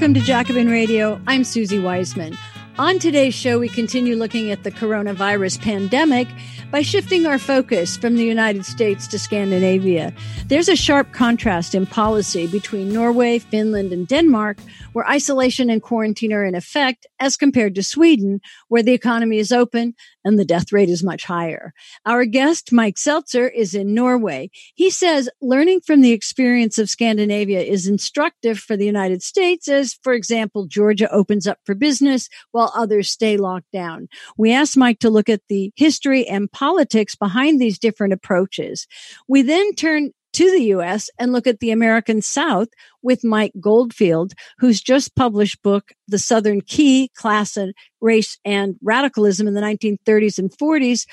[0.00, 1.20] Welcome to Jacobin Radio.
[1.26, 2.34] I'm Suzi Weissman.
[2.78, 6.26] On today's show, we continue looking at the coronavirus pandemic
[6.70, 10.14] by shifting our focus from the United States to Scandinavia.
[10.46, 14.56] There's a sharp contrast in policy between Norway, Finland, and Denmark,
[14.94, 19.52] where isolation and quarantine are in effect, as compared to Sweden, where the economy is
[19.52, 19.94] open
[20.24, 21.72] and the death rate is much higher.
[22.06, 24.50] Our guest, Mike Seltzer, is in Norway.
[24.74, 29.94] He says learning from the experience of Scandinavia is instructive for the United States, as,
[30.02, 34.08] for example, Georgia opens up for business while others stay locked down.
[34.36, 38.86] We asked Mike to look at the history and politics behind these different approaches.
[39.28, 42.68] We then turn to the US and look at the American South
[43.02, 49.46] with Mike Goldfield, who's just published book, The Southern Key, Class and Race and Radicalism
[49.46, 51.06] in the 1930s and 40s,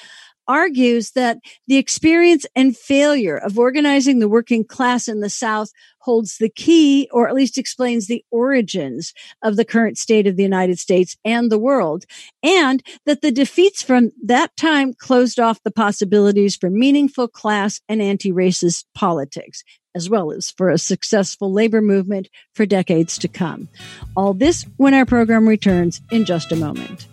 [0.48, 1.38] argues that
[1.68, 7.10] the experience and failure of organizing the working class in the South holds the key,
[7.12, 9.14] or at least explains the origins
[9.44, 12.06] of the current state of the United States and the world,
[12.42, 18.02] and that the defeats from that time closed off the possibilities for meaningful class and
[18.02, 19.64] anti-racist politics
[19.96, 23.68] as well as for a successful labor movement for decades to come.
[24.16, 27.08] All this when our program returns in just a moment.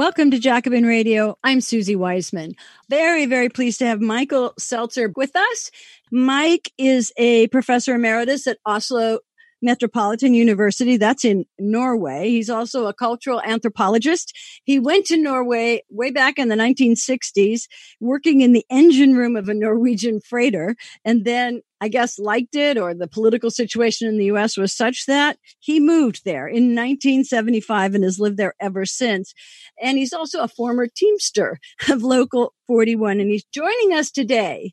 [0.00, 1.36] Welcome to Jacobin Radio.
[1.44, 2.54] I'm Suzi Weissman.
[2.88, 5.70] Very, very pleased to have Michael Seltzer with us.
[6.10, 9.18] Mike is a professor emeritus at Oslo
[9.60, 10.96] Metropolitan University.
[10.96, 12.30] That's in Norway.
[12.30, 14.34] He's also a cultural anthropologist.
[14.64, 17.64] He went to Norway way back in the 1960s,
[18.00, 20.76] working in the engine room of a Norwegian freighter.
[21.04, 25.06] And then I guess liked it or the political situation in the US was such
[25.06, 29.34] that he moved there in 1975 and has lived there ever since.
[29.80, 34.72] And he's also a former Teamster of Local 41 and he's joining us today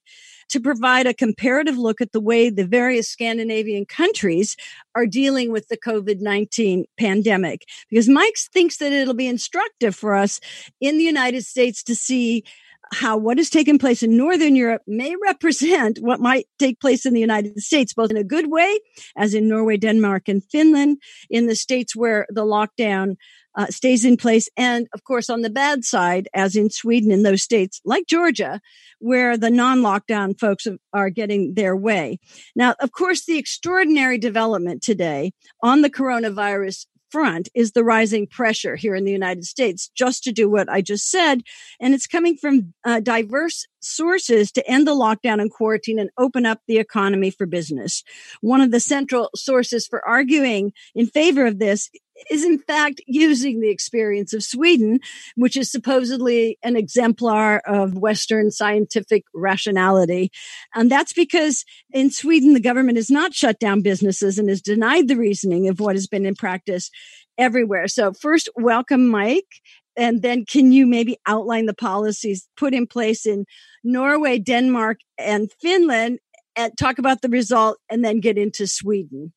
[0.50, 4.56] to provide a comparative look at the way the various Scandinavian countries
[4.96, 7.66] are dealing with the COVID-19 pandemic.
[7.90, 10.40] Because Mike thinks that it'll be instructive for us
[10.80, 12.44] in the United States to see
[12.92, 17.14] how what has taken place in Northern Europe may represent what might take place in
[17.14, 18.80] the United States, both in a good way,
[19.16, 20.98] as in Norway, Denmark, and Finland,
[21.30, 23.16] in the states where the lockdown
[23.58, 24.48] uh, stays in place.
[24.56, 28.62] And of course, on the bad side, as in Sweden in those states like Georgia,
[29.00, 32.20] where the non-lockdown folks are getting their way.
[32.56, 35.32] Now, of course, the extraordinary development today
[35.62, 40.32] on the coronavirus front is the rising pressure here in the United States just to
[40.32, 41.42] do what I just said.
[41.80, 46.46] And it's coming from uh, diverse sources to end the lockdown and quarantine and open
[46.46, 48.04] up the economy for business.
[48.42, 51.90] One of the central sources for arguing in favor of this
[52.30, 55.00] is in fact using the experience of Sweden,
[55.36, 60.32] which is supposedly an exemplar of Western scientific rationality.
[60.76, 65.08] And that's because in Sweden, the government has not shut down businesses and has denied
[65.08, 66.90] the reasoning of what has been in practice
[67.38, 67.88] everywhere.
[67.88, 69.62] So first, welcome, Mike.
[69.96, 73.46] And then can you maybe outline the policies put in place in
[73.84, 76.20] Norway, Denmark, and Finland
[76.56, 79.34] and talk about the result and then get into Sweden?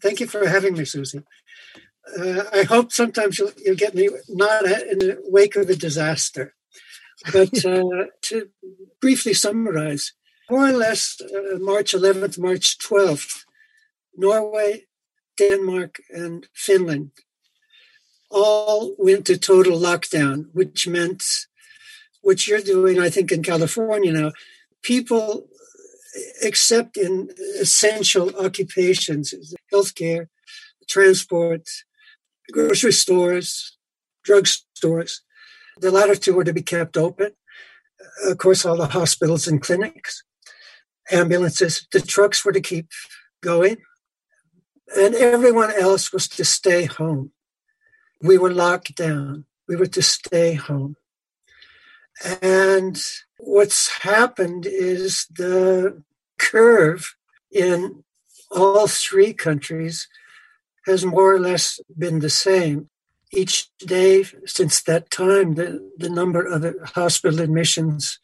[0.00, 1.22] Thank you for having me, Suzi.
[2.18, 6.54] Uh, I hope sometimes you'll, you'll, get me not in the wake of a disaster.
[7.32, 8.48] But uh, to
[9.00, 10.12] briefly summarize,
[10.50, 13.44] more or less uh, March 11th, March 12th,
[14.16, 14.86] Norway,
[15.36, 17.12] Denmark, and Finland
[18.30, 21.22] all went to total lockdown, which meant
[22.22, 24.32] what you're doing, I think, in California now.
[24.82, 25.48] People,
[26.42, 27.30] except in
[27.60, 29.34] essential occupations,
[29.72, 30.28] healthcare,
[30.88, 31.68] transport,
[32.52, 33.76] grocery stores,
[34.22, 35.22] drug stores,
[35.78, 37.32] the latter two were to be kept open.
[38.24, 40.22] Of course, all the hospitals and clinics,
[41.10, 42.88] ambulances, the trucks were to keep
[43.42, 43.78] going,
[44.96, 47.32] and everyone else was to stay home.
[48.22, 49.44] We were locked down.
[49.68, 50.96] We were to stay home.
[52.42, 53.00] And
[53.38, 56.02] what's happened is the
[56.38, 57.14] curve
[57.50, 58.04] in
[58.50, 60.08] all three countries
[60.90, 62.88] has more or less been the same.
[63.32, 68.18] Each day since that time, the, the number of hospital admissions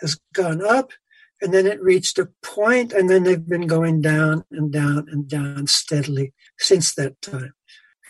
[0.00, 0.90] has gone up,
[1.40, 5.28] and then it reached a point, and then they've been going down and down and
[5.28, 7.54] down steadily since that time.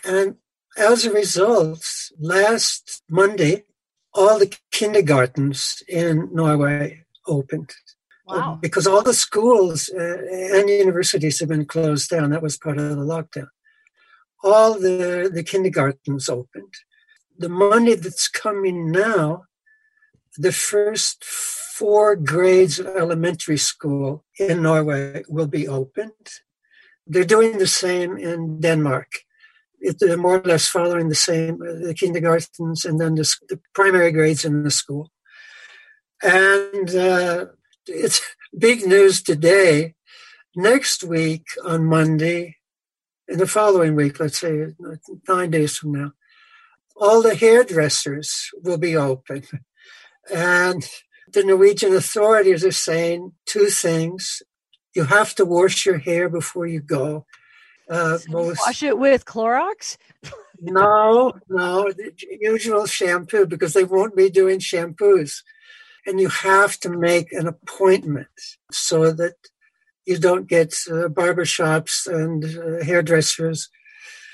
[0.04, 0.36] And
[0.78, 1.84] as a result,
[2.18, 3.64] last Monday,
[4.14, 7.72] all the kindergartens in Norway opened.
[8.26, 8.58] Wow.
[8.60, 10.16] Because all the schools uh,
[10.56, 12.30] and universities have been closed down.
[12.30, 13.48] That was part of the lockdown.
[14.42, 16.74] All the, the kindergartens opened.
[17.36, 19.44] The money that's coming now,
[20.36, 26.26] the first four grades of elementary school in Norway will be opened.
[27.06, 29.10] They're doing the same in Denmark.
[30.00, 34.12] they're more or less following the same uh, the kindergartens and then the, the primary
[34.12, 35.10] grades in the school.
[36.22, 37.46] And uh,
[37.86, 38.20] it's
[38.58, 39.94] big news today.
[40.56, 42.57] Next week on Monday,
[43.28, 44.68] in the following week, let's say
[45.28, 46.12] nine days from now,
[46.96, 49.44] all the hairdressers will be open.
[50.34, 50.88] And
[51.32, 54.42] the Norwegian authorities are saying two things.
[54.94, 57.26] You have to wash your hair before you go.
[57.88, 59.96] Uh, most, wash it with Clorox?
[60.60, 65.42] no, no, the usual shampoo because they won't be doing shampoos.
[66.06, 68.28] And you have to make an appointment
[68.70, 69.34] so that
[70.08, 73.68] you don't get uh, barbershops and uh, hairdressers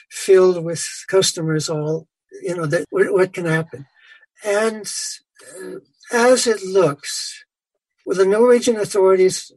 [0.08, 2.06] filled with customers all,
[2.42, 3.84] you know, that what can happen.
[4.44, 4.86] And
[5.60, 5.78] uh,
[6.12, 7.44] as it looks,
[8.06, 9.50] with the Norwegian authorities,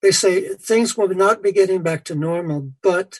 [0.00, 3.18] they say things will not be getting back to normal, but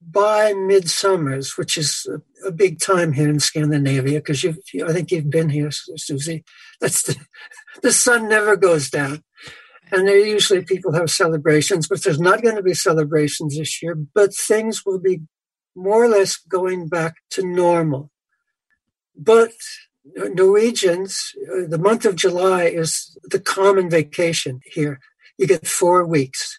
[0.00, 5.12] by midsummers, which is a, a big time here in Scandinavia, because you, I think
[5.12, 6.42] you've been here, Suzi.
[6.80, 7.16] That's the,
[7.82, 9.22] the sun never goes down,
[9.92, 13.94] and there usually people have celebrations, but there's not going to be celebrations this year.
[13.94, 15.20] But things will be
[15.76, 18.10] more or less going back to normal.
[19.14, 19.52] But
[20.16, 24.98] Norwegians, uh, the month of July is the common vacation here.
[25.36, 26.58] You get four weeks.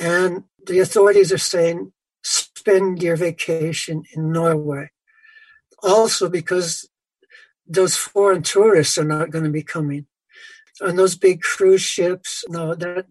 [0.00, 4.90] And the authorities are saying spend your vacation in Norway.
[5.82, 6.88] Also, because
[7.66, 10.06] those foreign tourists are not going to be coming.
[10.82, 13.06] On those big cruise ships, no, that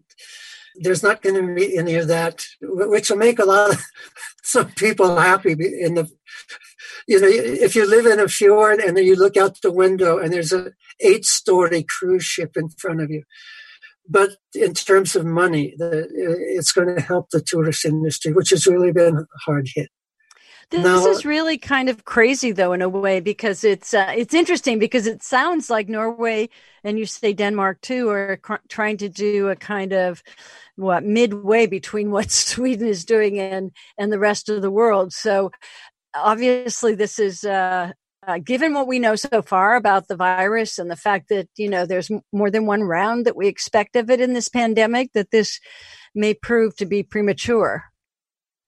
[0.76, 3.82] there's not going to be any of that, which will make a lot of
[4.42, 6.08] some people happy in the
[7.06, 10.18] you know, if you live in a fjord and then you look out the window
[10.18, 13.22] and there's a eight story cruise ship in front of you.
[14.08, 18.92] But in terms of money, it's going to help the tourist industry, which has really
[18.92, 19.90] been hard hit.
[20.70, 24.34] This now, is really kind of crazy, though, in a way, because it's uh, it's
[24.34, 26.48] interesting because it sounds like Norway
[26.82, 30.24] and you say Denmark too are cr- trying to do a kind of
[30.74, 35.12] what midway between what Sweden is doing and and the rest of the world.
[35.12, 35.52] So
[36.16, 37.92] obviously this is uh,
[38.26, 41.70] uh, given what we know so far about the virus and the fact that you
[41.70, 45.30] know there's more than one round that we expect of it in this pandemic that
[45.30, 45.60] this
[46.14, 47.84] may prove to be premature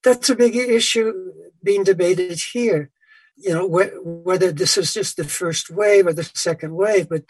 [0.08, 1.32] that's a big issue
[1.62, 2.90] being debated here
[3.36, 7.24] you know wh- whether this is just the first wave or the second wave but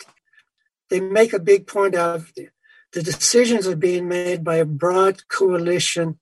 [0.90, 2.32] they make a big point of
[2.92, 6.18] the decisions are being made by a broad coalition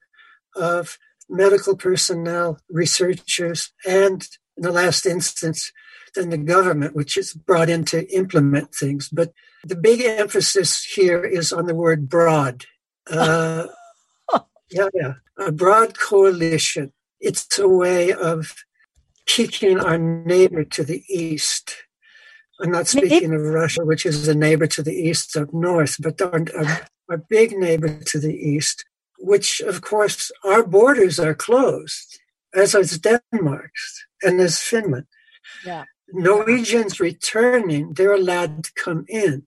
[0.54, 0.98] of
[1.28, 4.26] medical personnel, researchers, and
[4.56, 5.72] in the last instance,
[6.14, 9.08] then the government, which is brought in to implement things.
[9.08, 9.32] But
[9.64, 12.64] the big emphasis here is on the word broad.
[13.10, 13.66] Uh,
[14.70, 16.92] yeah, yeah, a broad coalition.
[17.20, 18.54] It's a way of
[19.26, 21.76] kicking our neighbor to the east.
[22.60, 26.20] I'm not speaking of Russia, which is a neighbor to the east up north, but
[26.22, 26.44] our,
[27.10, 28.84] our, big neighbor to the east
[29.18, 32.18] which of course our borders are closed,
[32.54, 35.06] as is Denmark's and as Finland.
[35.64, 35.84] Yeah.
[36.12, 39.46] Norwegians returning, they're allowed to come in,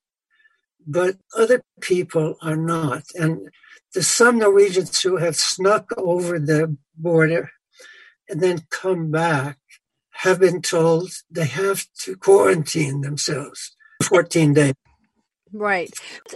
[0.86, 3.04] but other people are not.
[3.16, 3.50] And
[3.94, 7.52] there's some Norwegians who have snuck over the border
[8.28, 9.58] and then come back
[10.12, 14.74] have been told they have to quarantine themselves 14 days.
[15.52, 15.90] Right.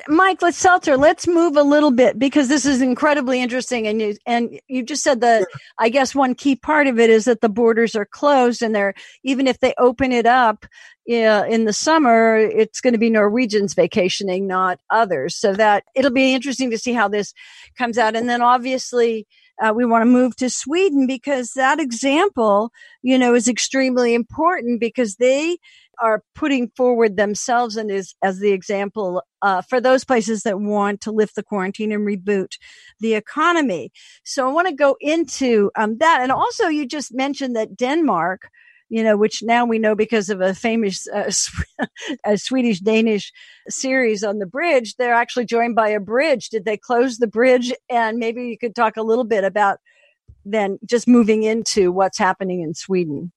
[0.08, 3.86] Mike, let's Seltzer, let's move a little bit because this is incredibly interesting.
[3.86, 5.46] And you, and you just said that,
[5.78, 8.96] I guess one key part of it is that the borders are closed and they're,
[9.24, 10.66] even if they open it up
[11.10, 15.36] uh, in the summer, it's going to be Norwegians vacationing, not others.
[15.36, 17.34] So that it'll be interesting to see how this
[17.78, 18.16] comes out.
[18.16, 19.28] And then obviously,
[19.62, 22.72] uh, we want to move to Sweden because that example,
[23.04, 25.58] you know, is extremely important because they
[26.02, 31.02] are putting forward themselves and is as the example uh, for those places that want
[31.02, 32.58] to lift the quarantine and reboot
[33.00, 33.92] the economy.
[34.24, 38.50] So I want to go into um, that, and also you just mentioned that Denmark.
[38.90, 41.32] You know, which now we know because of a famous uh,
[42.36, 43.32] Swedish Danish
[43.68, 46.50] series on the bridge, they're actually joined by a bridge.
[46.50, 47.74] Did they close the bridge?
[47.90, 49.80] And maybe you could talk a little bit about
[50.46, 53.32] then just moving into what's happening in Sweden.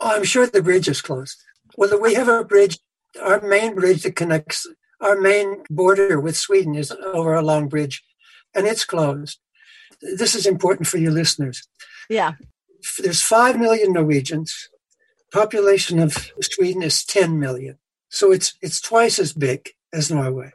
[0.00, 1.42] Oh, I'm sure the bridge is closed.
[1.76, 2.78] Well, we have a bridge.
[3.22, 4.66] Our main bridge that connects
[5.00, 8.02] our main border with Sweden is over a long bridge,
[8.54, 9.38] and it's closed.
[10.00, 11.66] This is important for your listeners.
[12.08, 12.32] Yeah.
[12.98, 14.68] There's 5 million Norwegians.
[15.32, 17.78] Population of Sweden is 10 million.
[18.08, 20.52] So it's it's twice as big as Norway.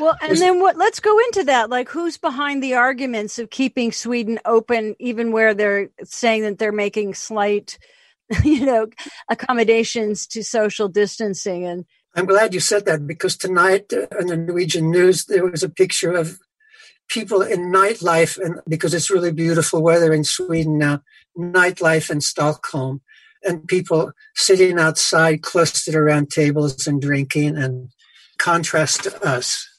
[0.00, 0.78] Well, and then what?
[0.78, 1.68] Let's go into that.
[1.68, 6.72] Like, who's behind the arguments of keeping Sweden open, even where they're saying that they're
[6.72, 7.78] making slight,
[8.44, 8.86] you know,
[9.28, 11.66] accommodations to social distancing?
[11.66, 11.84] And
[12.16, 15.68] I'm glad you said that because tonight uh, in the Norwegian news there was a
[15.68, 16.38] picture of
[17.08, 21.02] people in nightlife, and because it's really beautiful weather in Sweden now,
[21.38, 23.02] nightlife in Stockholm,
[23.44, 27.90] and people sitting outside clustered around tables and drinking, and
[28.38, 29.69] contrast to us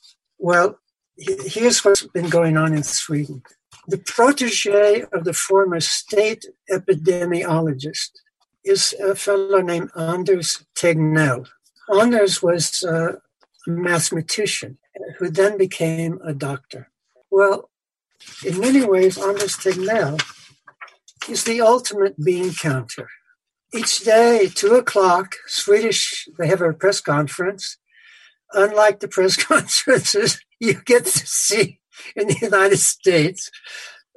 [0.42, 0.80] well,
[1.18, 3.44] here's what's been going on in Sweden.
[3.88, 8.10] The protege of the former state epidemiologist
[8.66, 11.48] is a fellow named Anders Tegnell.
[11.94, 13.14] Anders was uh,
[13.68, 14.80] a mathematician
[15.20, 16.90] who then became a doctor.
[17.30, 17.70] Well,
[18.46, 20.20] in many ways, Anders Tegnell
[21.30, 23.08] is the ultimate bean counter.
[23.74, 27.78] Each day, two o'clock, Swedish, they have a press conference
[28.54, 31.80] unlike the press conferences you get to see
[32.16, 33.50] in the United States,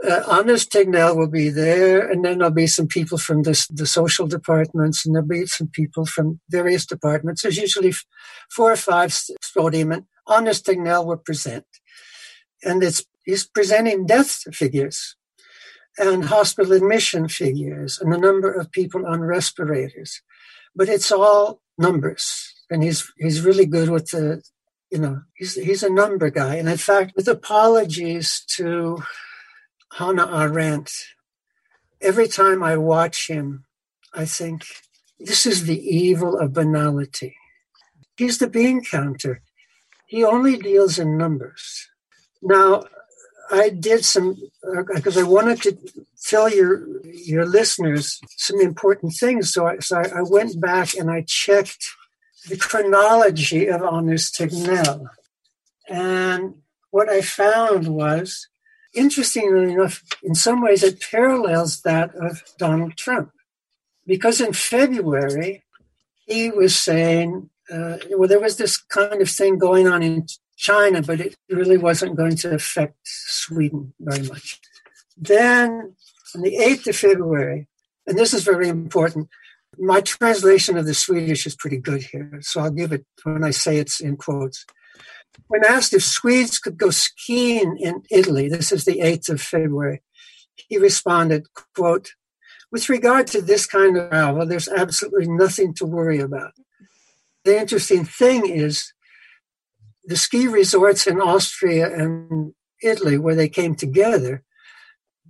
[0.03, 3.87] uh, Anders Tegnell will be there, and then there'll be some people from this, the
[3.87, 7.43] social departments, and there'll be some people from various departments.
[7.43, 7.95] There's usually
[8.50, 9.17] four or five
[9.57, 11.64] podium, and Anders Tegnell will present.
[12.62, 15.17] And it's he's presenting death figures
[15.97, 20.23] and hospital admission figures and the number of people on respirators.
[20.75, 24.42] But it's all numbers and he's he's really good with the
[24.90, 26.56] you know he's he's a number guy.
[26.56, 29.02] And in fact with apologies to
[29.92, 30.90] hannah arendt
[32.00, 33.64] every time i watch him
[34.12, 34.64] i think
[35.18, 37.37] this is the evil of banality.
[38.16, 39.42] He's the bean counter.
[40.06, 41.88] He only deals in numbers.
[42.42, 42.85] Now
[43.50, 44.37] i did some
[44.94, 45.76] because uh, i wanted to
[46.26, 49.52] tell your your listeners some important things.
[49.52, 51.85] So I, so I went back and i checked
[52.49, 55.07] the chronology of Anders Tegnell.
[55.89, 56.55] And
[56.91, 58.49] what I found was,
[58.95, 63.31] interestingly enough, in some ways it parallels that of Donald Trump.
[64.07, 65.65] Because in February,
[66.27, 71.03] he was saying, uh, well, there was this kind of thing going on in China,
[71.03, 74.61] but it really wasn't going to affect Sweden very much.
[75.17, 75.95] Then,
[76.35, 77.69] on the 8th of February,
[78.07, 79.29] and this is very important,
[79.78, 83.50] my translation of the Swedish is pretty good here, so I'll give it when I
[83.50, 84.64] say it's in quotes.
[85.49, 90.02] When asked if Swedes could go skiing in Italy, this is the 8th of February,
[90.57, 92.11] he responded, quote,
[92.71, 96.52] with regard to this kind of travel, there's absolutely nothing to worry about.
[97.45, 98.93] The interesting thing is
[100.04, 102.52] the ski resorts in Austria and
[102.83, 104.43] Italy, where they came together,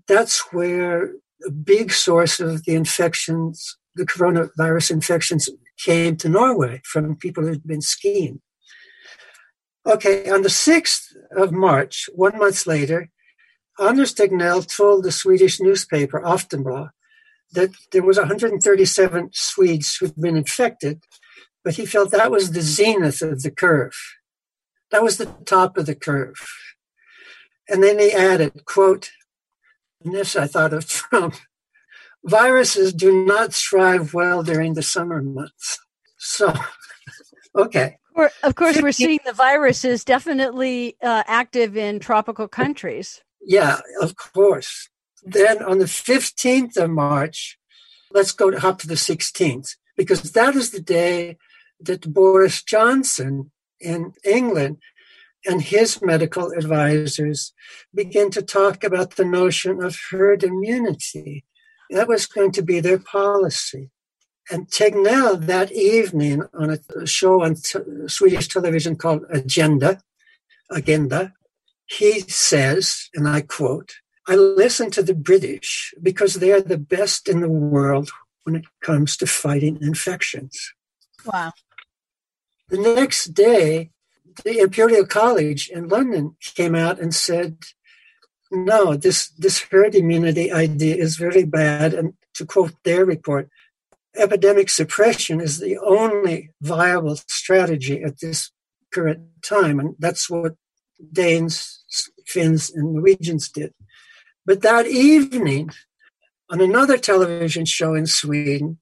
[0.06, 1.12] that's where
[1.46, 5.48] a big source of the infections the coronavirus infections
[5.78, 8.40] came to Norway from people who'd been skiing.
[9.86, 13.10] Okay, on the 6th of March, one month later,
[13.78, 16.90] Anders Tegnell told the Swedish newspaper Aftonbladet
[17.52, 21.02] that there was 137 Swedes who'd been infected,
[21.62, 23.96] but he felt that was the zenith of the curve.
[24.90, 26.36] That was the top of the curve.
[27.68, 29.10] And then he added, quote,
[30.04, 31.34] and this I thought of Trump,
[32.24, 35.78] viruses do not thrive well during the summer months.
[36.18, 36.52] So,
[37.56, 37.98] okay.
[38.42, 43.22] Of course, we're seeing the virus is definitely uh, active in tropical countries.
[43.42, 44.88] Yeah, of course.
[45.22, 47.58] Then on the 15th of March,
[48.12, 51.36] let's go hop to the 16th, because that is the day
[51.80, 53.50] that Boris Johnson
[53.80, 54.78] in England
[55.44, 57.52] and his medical advisors
[57.92, 61.44] begin to talk about the notion of herd immunity
[61.94, 63.90] that was going to be their policy.
[64.50, 70.00] And Tegnell that evening on a show on t- Swedish television called Agenda,
[70.70, 71.32] Agenda,
[71.86, 73.94] he says, and I quote,
[74.26, 78.10] I listen to the British because they are the best in the world
[78.42, 80.72] when it comes to fighting infections.
[81.24, 81.52] Wow.
[82.68, 83.90] The next day,
[84.44, 87.58] the Imperial College in London came out and said,
[88.54, 91.94] no, this, this herd immunity idea is very bad.
[91.94, 93.48] And to quote their report,
[94.16, 98.50] epidemic suppression is the only viable strategy at this
[98.92, 99.80] current time.
[99.80, 100.54] And that's what
[101.12, 101.84] Danes,
[102.26, 103.74] Finns, and Norwegians did.
[104.46, 105.70] But that evening,
[106.50, 108.78] on another television show in Sweden,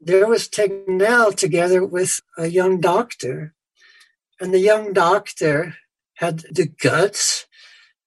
[0.00, 3.54] there was Tegnell together with a young doctor.
[4.40, 5.74] And the young doctor
[6.16, 7.45] had the guts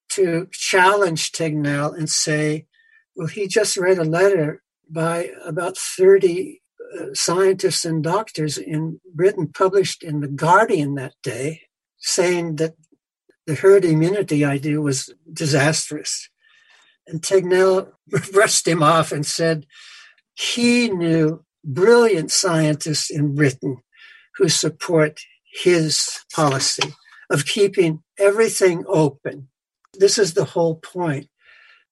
[0.10, 2.66] to challenge Tegnell and say,
[3.16, 6.62] well, he just read a letter by about 30
[7.00, 11.62] uh, scientists and doctors in Britain published in The Guardian that day
[11.98, 12.76] saying that
[13.46, 16.30] the herd immunity idea was disastrous.
[17.08, 17.92] And Tegnell
[18.32, 19.66] brushed him off and said
[20.34, 23.78] he knew brilliant scientists in Britain
[24.38, 25.20] who support
[25.52, 26.94] his policy
[27.30, 29.50] of keeping everything open.
[30.00, 31.28] This is the whole point.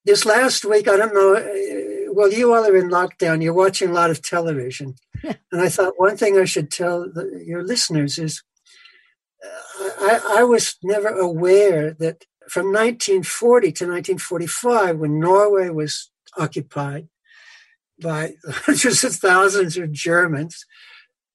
[0.06, 3.90] This last week, I don't know, uh, well, you all are in lockdown, you're watching
[3.90, 4.96] a lot of television.
[5.24, 8.42] and I thought one thing I should tell the, your listeners is
[9.44, 17.10] uh, I, I was never aware that from 1940 to 1945, when Norway was occupied
[18.02, 20.66] by hundreds of thousands of Germans,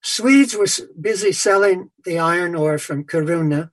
[0.02, 0.66] Swedes were
[1.00, 3.70] busy selling the iron ore from Kiruna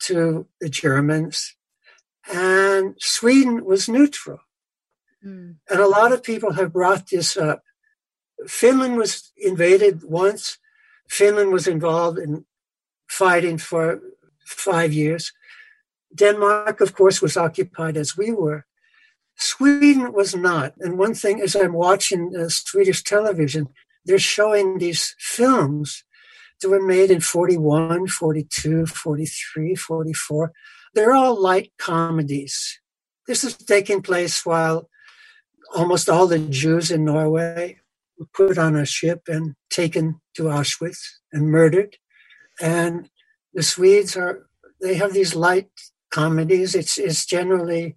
[0.00, 1.56] to the Germans,
[2.32, 4.40] and Sweden was neutral.
[5.24, 5.56] Mm.
[5.68, 7.62] And a lot of people have brought this up.
[8.46, 10.58] Finland was invaded once.
[11.08, 12.44] Finland was involved in
[13.08, 14.00] fighting for
[14.46, 15.32] five years.
[16.14, 18.66] Denmark, of course, was occupied as we were.
[19.36, 20.74] Sweden was not.
[20.80, 23.68] And one thing, as I'm watching uh, Swedish television,
[24.04, 26.04] they're showing these films
[26.60, 30.52] that were made in 41, 42, 43, 44.
[30.94, 32.80] They're all light comedies.
[33.26, 34.88] This is taking place while
[35.74, 37.78] almost all the Jews in Norway
[38.18, 40.98] were put on a ship and taken to Auschwitz
[41.32, 41.96] and murdered.
[42.60, 43.10] And
[43.54, 44.48] the Swedes are,
[44.80, 45.70] they have these light
[46.10, 46.74] comedies.
[46.74, 47.96] It's, it's generally,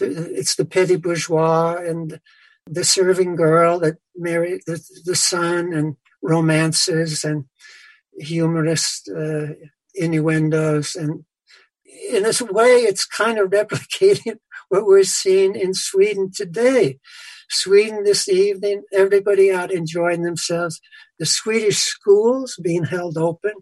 [0.00, 2.20] it's the petty bourgeois and
[2.66, 7.44] the serving girl that married the, the son and romances and
[8.18, 9.54] humorous uh,
[9.94, 10.96] innuendos.
[10.96, 11.24] And
[12.12, 16.98] in this way, it's kind of replicating what we're seeing in Sweden today.
[17.48, 20.80] Sweden this evening, everybody out enjoying themselves.
[21.18, 23.52] The Swedish schools being held open.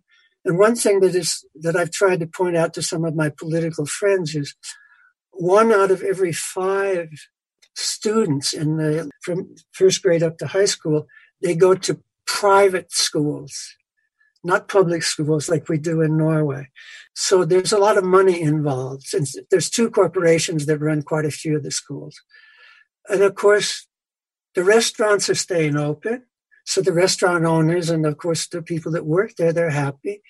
[0.44, 3.30] And one thing that is that I've tried to point out to some of my
[3.30, 4.54] political friends is
[5.32, 7.08] one out of every five
[7.74, 11.06] students in the from first grade up to high school,
[11.42, 13.74] they go to private schools,
[14.44, 16.68] not public schools like we do in Norway.
[17.14, 21.30] So there's a lot of money involved since there's two corporations that run quite a
[21.30, 22.14] few of the schools.
[23.08, 23.86] And of course,
[24.54, 26.24] the restaurants are staying open.
[26.66, 30.22] So the restaurant owners and of course the people that work there, they're happy.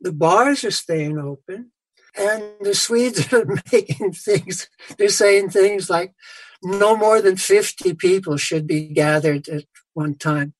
[0.00, 1.72] The bars are staying open.
[2.18, 6.14] And the Swedes are making things, they're saying things like
[6.62, 10.54] no more than 50 people should be gathered at one time.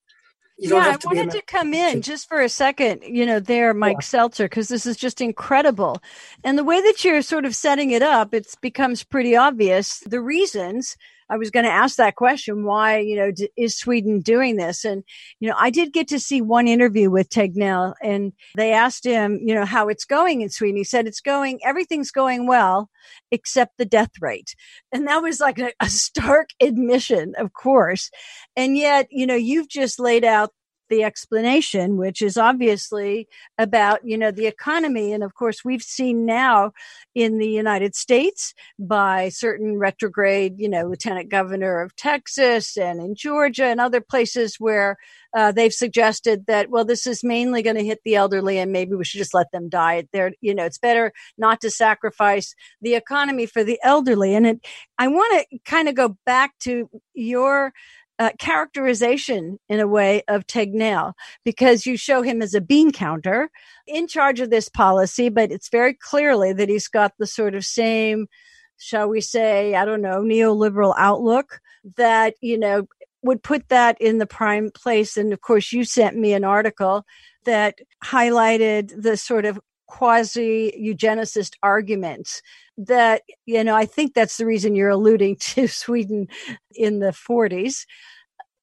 [0.59, 4.07] Yeah, I wanted to come in just for a second, you know, there, Mike yeah.
[4.07, 6.03] Seltzer, because this is just incredible.
[6.45, 10.21] And the way that you're sort of setting it up, it becomes pretty obvious the
[10.21, 10.97] reasons
[11.29, 12.65] I was going to ask that question.
[12.65, 14.85] Why, you know, d- is Sweden doing this?
[14.85, 15.03] And,
[15.41, 19.41] you know, I did get to see one interview with Tegnell and they asked him,
[19.43, 20.77] you know, how it's going in Sweden.
[20.77, 22.91] He said, it's going, everything's going well,
[23.31, 24.55] except the death rate.
[24.93, 28.11] And that was like a, a stark admission, of course.
[28.57, 30.51] And yet, you know, you've just laid out
[30.89, 35.13] the explanation, which is obviously about, you know, the economy.
[35.13, 36.73] And of course, we've seen now
[37.15, 43.15] in the United States by certain retrograde, you know, lieutenant governor of Texas and in
[43.15, 44.97] Georgia and other places where
[45.37, 48.95] uh, they've suggested that, well, this is mainly going to hit the elderly and maybe
[48.95, 50.07] we should just let them die.
[50.13, 54.35] There, you know, it's better not to sacrifice the economy for the elderly.
[54.35, 54.67] And it,
[54.99, 57.73] I want to kind of go back to your
[58.19, 61.13] uh, characterization in a way of Tegnell
[61.45, 63.51] because you show him as a bean counter
[63.87, 67.65] in charge of this policy, but it's very clearly that he's got the sort of
[67.65, 68.27] same,
[68.79, 71.61] shall we say, I don't know, neoliberal outlook
[71.97, 72.87] that, you know,
[73.23, 75.17] would put that in the prime place.
[75.17, 77.05] And of course, you sent me an article
[77.45, 82.43] that highlighted the sort of quasi eugenicist arguments
[82.79, 86.29] that, you know, I think that's the reason you're alluding to Sweden
[86.75, 87.85] in the 40s.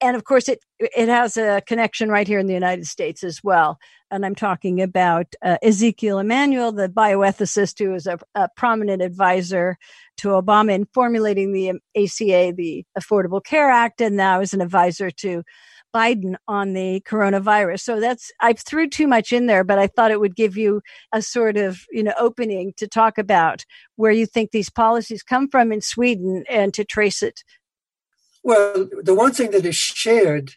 [0.01, 3.41] And of course, it, it has a connection right here in the United States as
[3.41, 3.79] well.
[4.11, 9.77] And I'm talking about uh, Ezekiel Emanuel, the bioethicist who is a, a prominent advisor
[10.17, 15.09] to Obama in formulating the ACA, the Affordable Care Act, and now is an advisor
[15.09, 15.41] to
[15.93, 17.81] Biden on the coronavirus.
[17.81, 20.81] So that's, I threw too much in there, but I thought it would give you
[21.13, 25.47] a sort of, you know, opening to talk about where you think these policies come
[25.49, 27.43] from in Sweden and to trace it.
[28.43, 30.53] Well, the one thing that is shared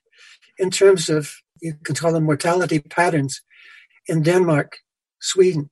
[0.59, 3.43] in terms of, you can call them mortality patterns
[4.07, 4.79] in Denmark,
[5.21, 5.71] Sweden,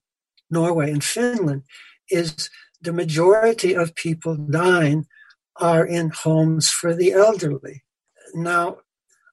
[0.51, 1.63] Norway, and Finland
[2.11, 2.51] is
[2.81, 5.07] the majority of people dying
[5.57, 7.83] are in homes for the elderly.
[8.35, 8.79] Now,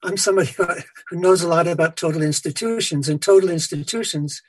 [0.04, 3.08] I'm somebody who knows a lot about total institutions.
[3.08, 4.42] and total institutions,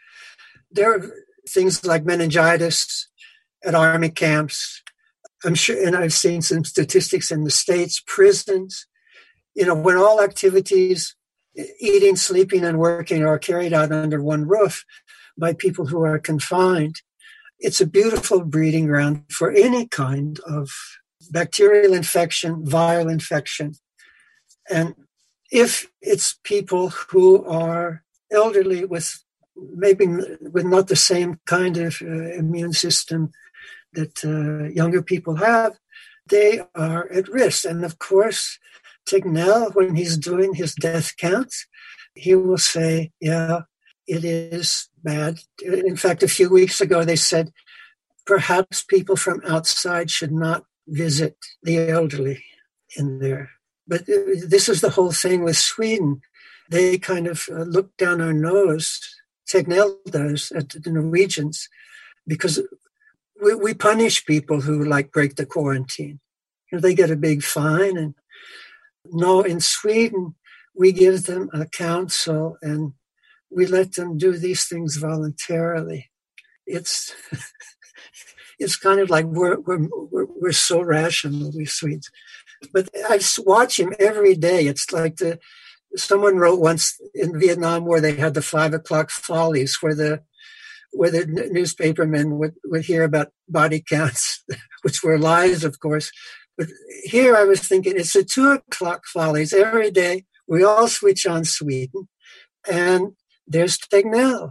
[0.70, 1.10] there are
[1.48, 3.08] things like meningitis
[3.64, 4.82] at army camps.
[5.44, 8.86] I'm sure, and I've seen some statistics in the states, prisons.
[9.54, 11.14] You know, when all activities,
[11.80, 14.84] eating, sleeping, and working are carried out under one roof
[15.36, 17.02] by people who are confined,
[17.58, 20.70] it's a beautiful breeding ground for any kind of
[21.30, 23.74] bacterial infection, viral infection.
[24.70, 24.94] And
[25.52, 29.22] if it's people who are elderly with
[29.54, 30.06] maybe
[30.40, 33.30] with not the same kind of uh, immune system
[33.92, 35.78] that uh, younger people have,
[36.30, 37.66] they are at risk.
[37.66, 38.58] And of course,
[39.06, 41.66] Tegnell, when he's doing his death counts,
[42.14, 43.60] he will say, yeah,
[44.06, 45.40] it is bad.
[45.62, 47.52] In fact, a few weeks ago, they said
[48.24, 52.42] perhaps people from outside should not visit the elderly
[52.96, 53.50] in there
[53.92, 56.22] but uh, this is the whole thing with Sweden.
[56.70, 58.98] They kind of uh, look down our nose,
[59.46, 61.68] Tegnell does, at the Norwegians,
[62.26, 62.62] because
[63.42, 66.20] we, we punish people who like break the quarantine.
[66.70, 67.98] You know, they get a big fine.
[67.98, 68.14] And
[69.10, 70.36] no, in Sweden,
[70.74, 72.94] we give them a counsel and
[73.50, 76.10] we let them do these things voluntarily.
[76.66, 77.12] It's
[78.58, 79.86] it's kind of like we're we're
[80.40, 82.10] we're, so rational, we Swedes.
[82.72, 84.66] But I watch him every day.
[84.66, 85.38] It's like the
[85.96, 90.22] someone wrote once in Vietnam where they had the five o'clock follies, where the
[90.92, 94.44] where the newspapermen would, would hear about body counts,
[94.82, 96.10] which were lies, of course.
[96.56, 96.68] But
[97.04, 100.24] here I was thinking it's the two o'clock follies every day.
[100.46, 102.08] We all switch on Sweden,
[102.70, 103.12] and
[103.46, 104.50] there's Tegnell,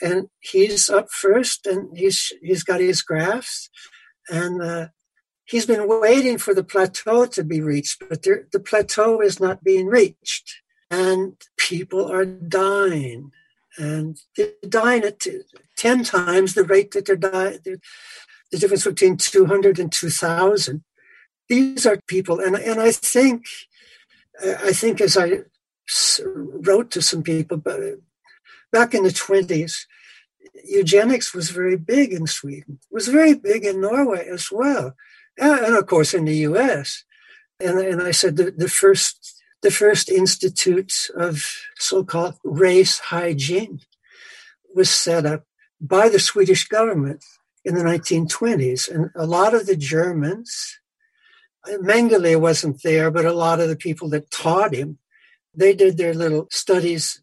[0.00, 3.68] and he's up first, and he's he's got his graphs,
[4.30, 4.88] and uh,
[5.48, 9.64] he's been waiting for the plateau to be reached, but there, the plateau is not
[9.64, 10.60] being reached.
[10.90, 13.32] And people are dying.
[13.76, 15.26] And they're dying at
[15.76, 17.58] 10 times the rate that they're dying.
[18.50, 20.84] The difference between 200 and 2,000.
[21.48, 22.40] These are people.
[22.40, 23.46] And, and I think,
[24.42, 25.40] I think as I
[26.24, 29.86] wrote to some people back in the 20s,
[30.64, 32.80] eugenics was very big in Sweden.
[32.90, 34.94] It was very big in Norway as well
[35.38, 37.04] and of course in the U.S.
[37.60, 41.44] And, and I said the, the first the first institute of
[41.76, 43.80] so-called race hygiene
[44.72, 45.44] was set up
[45.80, 47.24] by the Swedish government
[47.64, 50.78] in the 1920s, and a lot of the Germans,
[51.66, 54.98] Mengele wasn't there, but a lot of the people that taught him,
[55.54, 57.20] they did their little studies.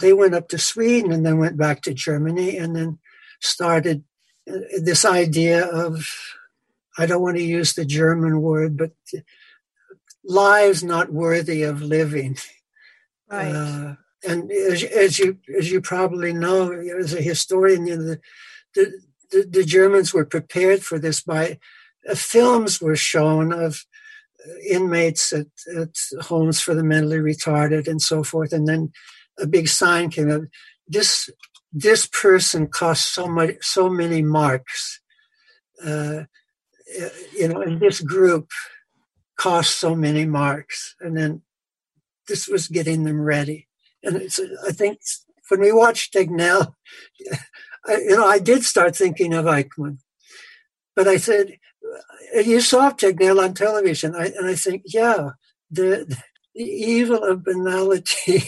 [0.00, 2.98] They went up to Sweden and then went back to Germany and then
[3.40, 4.04] started
[4.50, 6.08] uh, this idea of
[6.98, 8.90] I don't want to use the German word, but
[10.24, 12.36] lives not worthy of living.
[13.30, 13.54] Right.
[13.54, 13.94] Uh,
[14.26, 18.20] and as, as, you as you probably know, as a historian, you know, the,
[18.74, 21.58] the, the, the Germans were prepared for this by
[22.08, 23.84] uh, films were shown of
[24.44, 28.92] uh, inmates at, at homes for the mentally retarded and so forth, and then
[29.38, 30.42] a big sign came up.
[30.86, 31.30] This
[31.72, 35.00] this person cost so much, so many marks.
[35.84, 36.24] Uh,
[37.36, 38.50] you know, and this group
[39.36, 41.42] cost so many marks, and then
[42.26, 43.68] this was getting them ready.
[44.02, 44.98] And it's, I think
[45.48, 46.74] when we watched Tegnell,
[47.88, 49.98] you know, I did start thinking of Eichmann,
[50.94, 51.58] but I said,
[52.34, 55.30] you saw Tegnell on television, I, and I think, yeah,
[55.70, 56.16] the,
[56.54, 58.42] the evil of banality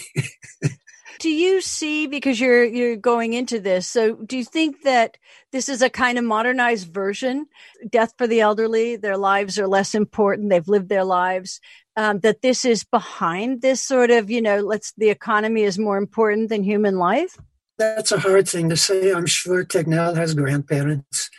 [1.21, 3.87] do you see because you're you're going into this?
[3.87, 5.17] So, do you think that
[5.51, 7.45] this is a kind of modernized version?
[7.87, 10.49] Death for the elderly, their lives are less important.
[10.49, 11.61] They've lived their lives.
[11.95, 15.97] Um, that this is behind this sort of, you know, let's the economy is more
[15.97, 17.37] important than human life.
[17.77, 19.11] That's a hard thing to say.
[19.11, 21.29] I'm sure Tegnell has grandparents,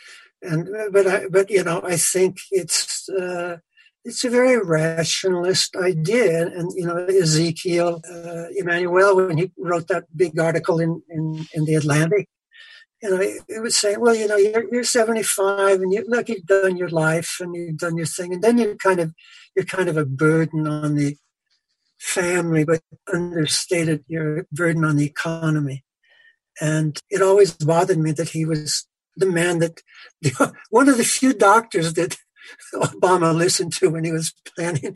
[0.41, 3.09] and but I, but you know, I think it's.
[3.09, 3.57] Uh,
[4.05, 6.47] it's a very rationalist idea.
[6.47, 11.65] And, you know, Ezekiel uh, Emanuel, when he wrote that big article in, in, in
[11.65, 12.27] the Atlantic,
[13.01, 16.45] you know, it was saying, well, you know, you're, you're 75 and you look, you've
[16.45, 18.33] done your life and you've done your thing.
[18.33, 19.13] And then you're kind of,
[19.55, 21.17] you're kind of a burden on the
[21.99, 25.83] family, but understated, you're a burden on the economy.
[26.61, 28.87] And it always bothered me that he was
[29.17, 29.81] the man that,
[30.69, 32.17] one of the few doctors that
[32.73, 34.95] Obama listened to when he was planning.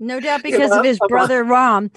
[0.00, 1.90] No doubt because you know, of his brother Rahm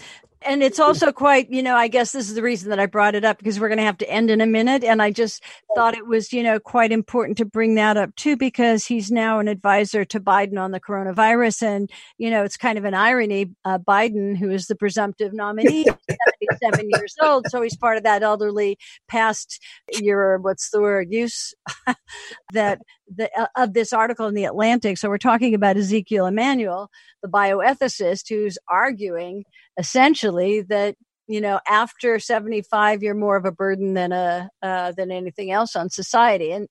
[0.43, 3.15] and it's also quite, you know, I guess this is the reason that I brought
[3.15, 4.83] it up because we're going to have to end in a minute.
[4.83, 5.43] And I just
[5.75, 9.39] thought it was, you know, quite important to bring that up too, because he's now
[9.39, 11.63] an advisor to Biden on the coronavirus.
[11.63, 13.51] And, you know, it's kind of an irony.
[13.65, 15.85] Uh, Biden, who is the presumptive nominee,
[16.61, 17.47] 77 years old.
[17.49, 18.77] So he's part of that elderly
[19.07, 19.59] past
[19.99, 21.55] your, what's the word, use
[22.53, 22.79] that
[23.13, 24.97] the, uh, of this article in the Atlantic.
[24.97, 26.89] So we're talking about Ezekiel Emanuel,
[27.21, 29.43] the bioethicist who's arguing
[29.77, 30.95] essentially that
[31.27, 35.75] you know after 75 you're more of a burden than a uh, than anything else
[35.75, 36.67] on society and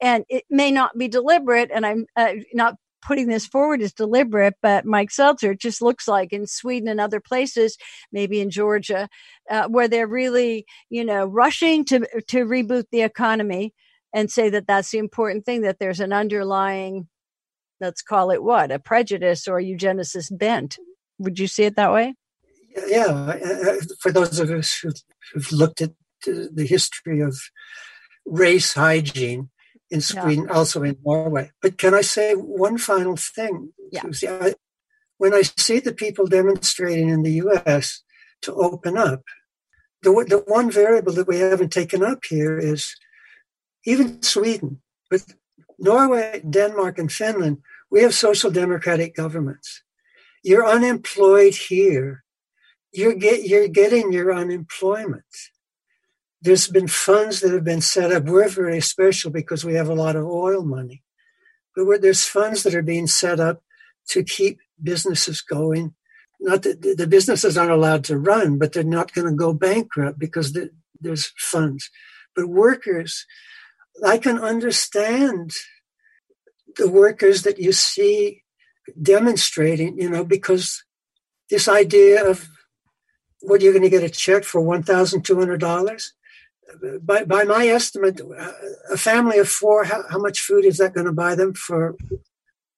[0.00, 4.54] and it may not be deliberate and i'm uh, not putting this forward as deliberate
[4.60, 7.78] but mike seltzer it just looks like in sweden and other places
[8.12, 9.08] maybe in georgia
[9.48, 13.72] uh, where they're really you know rushing to to reboot the economy
[14.12, 17.08] and say that that's the important thing that there's an underlying
[17.80, 20.78] let's call it what a prejudice or eugenicist bent
[21.18, 22.14] would you see it that way
[22.86, 23.36] yeah,
[24.00, 25.92] for those of us who've, looked at
[26.24, 27.38] the history of
[28.26, 29.50] race hygiene
[29.90, 30.54] in Sweden, yeah.
[30.54, 31.50] also in Norway.
[31.62, 33.72] But can I say one final thing?
[33.90, 34.52] Yeah.
[35.18, 38.02] When I see the people demonstrating in the U.S.
[38.42, 39.22] to open up,
[40.02, 42.96] the, the one variable that we haven't taken up here is
[43.84, 45.22] even Sweden, but
[45.78, 47.58] Norway, Denmark, and Finland,
[47.90, 49.82] we have social democratic governments.
[50.42, 52.24] You're unemployed here
[52.92, 55.24] you're get you're getting your unemployment.
[56.42, 58.24] There's been funds that have been set up.
[58.24, 61.02] We're very special because we have a lot of oil money,
[61.76, 63.62] but there's funds that are being set up
[64.08, 65.94] to keep businesses going.
[66.40, 70.18] Not that the businesses aren't allowed to run, but they're not going to go bankrupt
[70.18, 70.56] because
[70.98, 71.90] there's funds.
[72.34, 73.26] But workers,
[74.04, 75.52] I can understand
[76.76, 78.42] the workers that you see
[79.00, 80.84] demonstrating, you know, because
[81.48, 82.48] this idea of
[83.40, 86.10] what you're going to get a check for $1,200?
[87.02, 88.20] By, by my estimate,
[88.90, 91.96] a family of four, how, how much food is that going to buy them for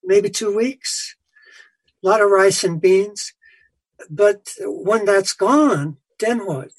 [0.03, 1.15] maybe two weeks?
[2.03, 3.33] A lot of rice and beans.
[4.09, 6.71] But when that's gone, then what?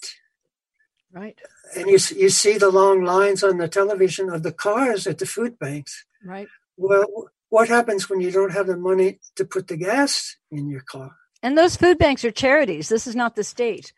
[1.13, 1.39] Right.
[1.77, 5.27] And you, you see the long lines on the television of the cars at the
[5.27, 6.05] food banks.
[6.25, 6.49] Right.
[6.77, 7.07] Well,
[7.51, 11.13] what happens when you don't have the money to put the gas in your car?
[11.43, 12.89] And those food banks are charities.
[12.89, 13.93] This is not the state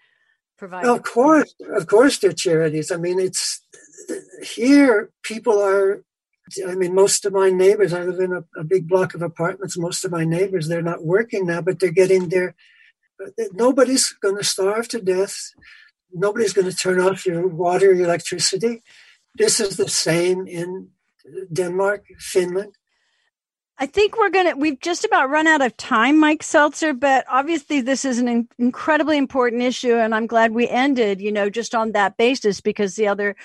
[0.58, 0.90] providing.
[0.90, 2.90] Of course, of course, they're charities.
[2.90, 3.64] I mean, it's
[4.42, 5.10] here.
[5.22, 6.02] People are.
[6.66, 7.92] I mean, most of my neighbors.
[7.92, 9.78] I live in a, a big block of apartments.
[9.78, 12.54] Most of my neighbors, they're not working now, but they're getting their.
[13.52, 15.52] Nobody's going to starve to death.
[16.18, 18.82] Nobody's going to turn off your water, your electricity.
[19.34, 20.88] This is the same in
[21.52, 22.74] Denmark, Finland.
[23.78, 27.26] I think we're going to, we've just about run out of time, Mike Seltzer, but
[27.28, 29.94] obviously this is an in- incredibly important issue.
[29.94, 33.36] And I'm glad we ended, you know, just on that basis because the other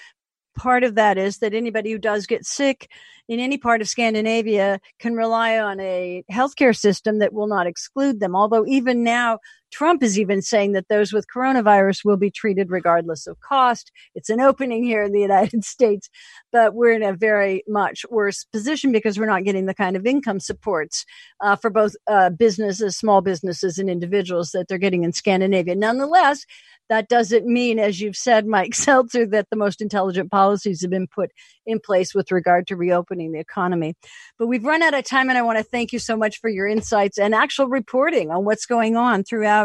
[0.55, 2.89] part of that is that anybody who does get sick
[3.27, 8.21] in any part of Scandinavia can rely on a healthcare system that will not exclude
[8.21, 8.33] them.
[8.33, 9.39] Although even now,
[9.71, 13.91] Trump is even saying that those with coronavirus will be treated regardless of cost.
[14.15, 16.09] It's an opening here in the United States,
[16.51, 20.05] but we're in a very much worse position because we're not getting the kind of
[20.05, 21.05] income supports
[21.41, 25.75] uh, for both uh, businesses, small businesses, and individuals that they're getting in Scandinavia.
[25.75, 26.45] Nonetheless,
[26.91, 31.07] that doesn't mean, as you've said, Mike Seltzer, that the most intelligent policies have been
[31.07, 31.31] put
[31.65, 33.95] in place with regard to reopening the economy.
[34.37, 36.49] But we've run out of time, and I want to thank you so much for
[36.49, 39.60] your insights and actual reporting on what's going on throughout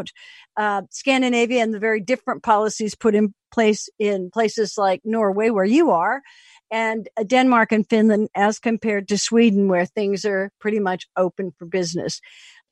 [0.56, 5.64] uh, Scandinavia and the very different policies put in place in places like Norway, where
[5.64, 6.22] you are,
[6.70, 11.52] and uh, Denmark and Finland, as compared to Sweden, where things are pretty much open
[11.58, 12.20] for business.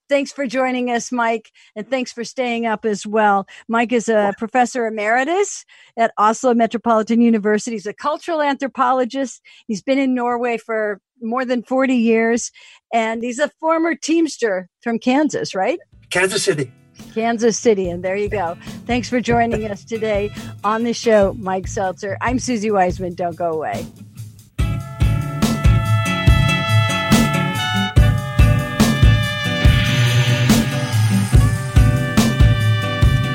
[0.09, 3.47] Thanks for joining us, Mike, and thanks for staying up as well.
[3.69, 5.65] Mike is a professor emeritus
[5.97, 7.77] at Oslo Metropolitan University.
[7.77, 9.41] He's a cultural anthropologist.
[9.67, 12.51] He's been in Norway for more than 40 years,
[12.93, 15.79] and he's a former Teamster from Kansas, right?
[16.11, 16.71] Kansas City.
[17.15, 17.89] Kansas City.
[17.89, 18.57] And there you go.
[18.87, 20.31] Thanks for joining us today
[20.65, 22.19] on the show, Mike Seltzer.
[22.21, 23.15] I'm Suzi Weissman.
[23.15, 23.87] Don't go away.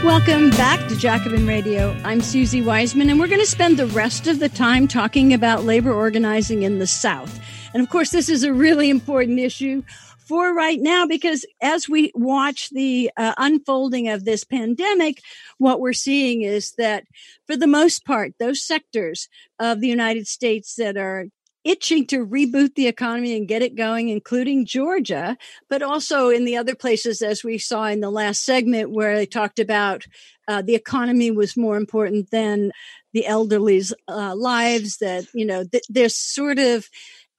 [0.03, 1.91] Welcome back to Jacobin Radio.
[2.03, 5.63] I'm Suzi Weissman, and we're going to spend the rest of the time talking about
[5.63, 7.39] labor organizing in the South.
[7.73, 9.83] And of course, this is a really important issue
[10.29, 15.23] for right now because as we watch the uh, unfolding of this pandemic,
[15.57, 17.03] what we're seeing is that
[17.47, 21.25] for the most part, those sectors of the United States that are
[21.63, 25.35] itching to reboot the economy and get it going, including Georgia,
[25.67, 29.25] but also in the other places, as we saw in the last segment, where they
[29.25, 30.05] talked about
[30.47, 32.71] uh, the economy was more important than
[33.13, 34.97] the elderly's uh, lives.
[34.97, 36.87] That you know, th- there's sort of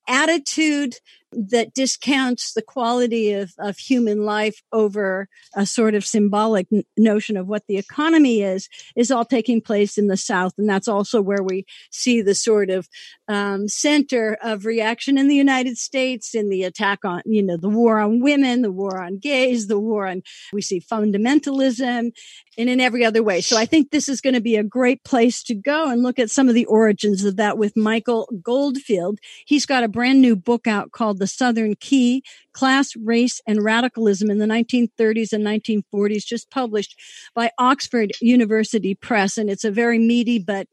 [0.08, 0.96] attitude
[1.32, 7.36] that discounts the quality of, of human life over a sort of symbolic n- notion
[7.36, 10.52] of what the economy is, is all taking place in the South.
[10.58, 12.88] And that's also where we see the sort of
[13.28, 17.68] um, center of reaction in the United States in the attack on, you know, the
[17.68, 22.10] war on women, the war on gays, the war on, we see fundamentalism
[22.58, 23.40] and in every other way.
[23.40, 26.18] So I think this is going to be a great place to go and look
[26.18, 29.20] at some of the origins of that with Michael Goldfield.
[29.46, 34.28] He's got a brand new book out called the Southern Key, Class, Race, and Radicalism
[34.28, 36.98] in the 1930s and 1940s, just published
[37.34, 39.38] by Oxford University Press.
[39.38, 40.66] And it's a very meaty but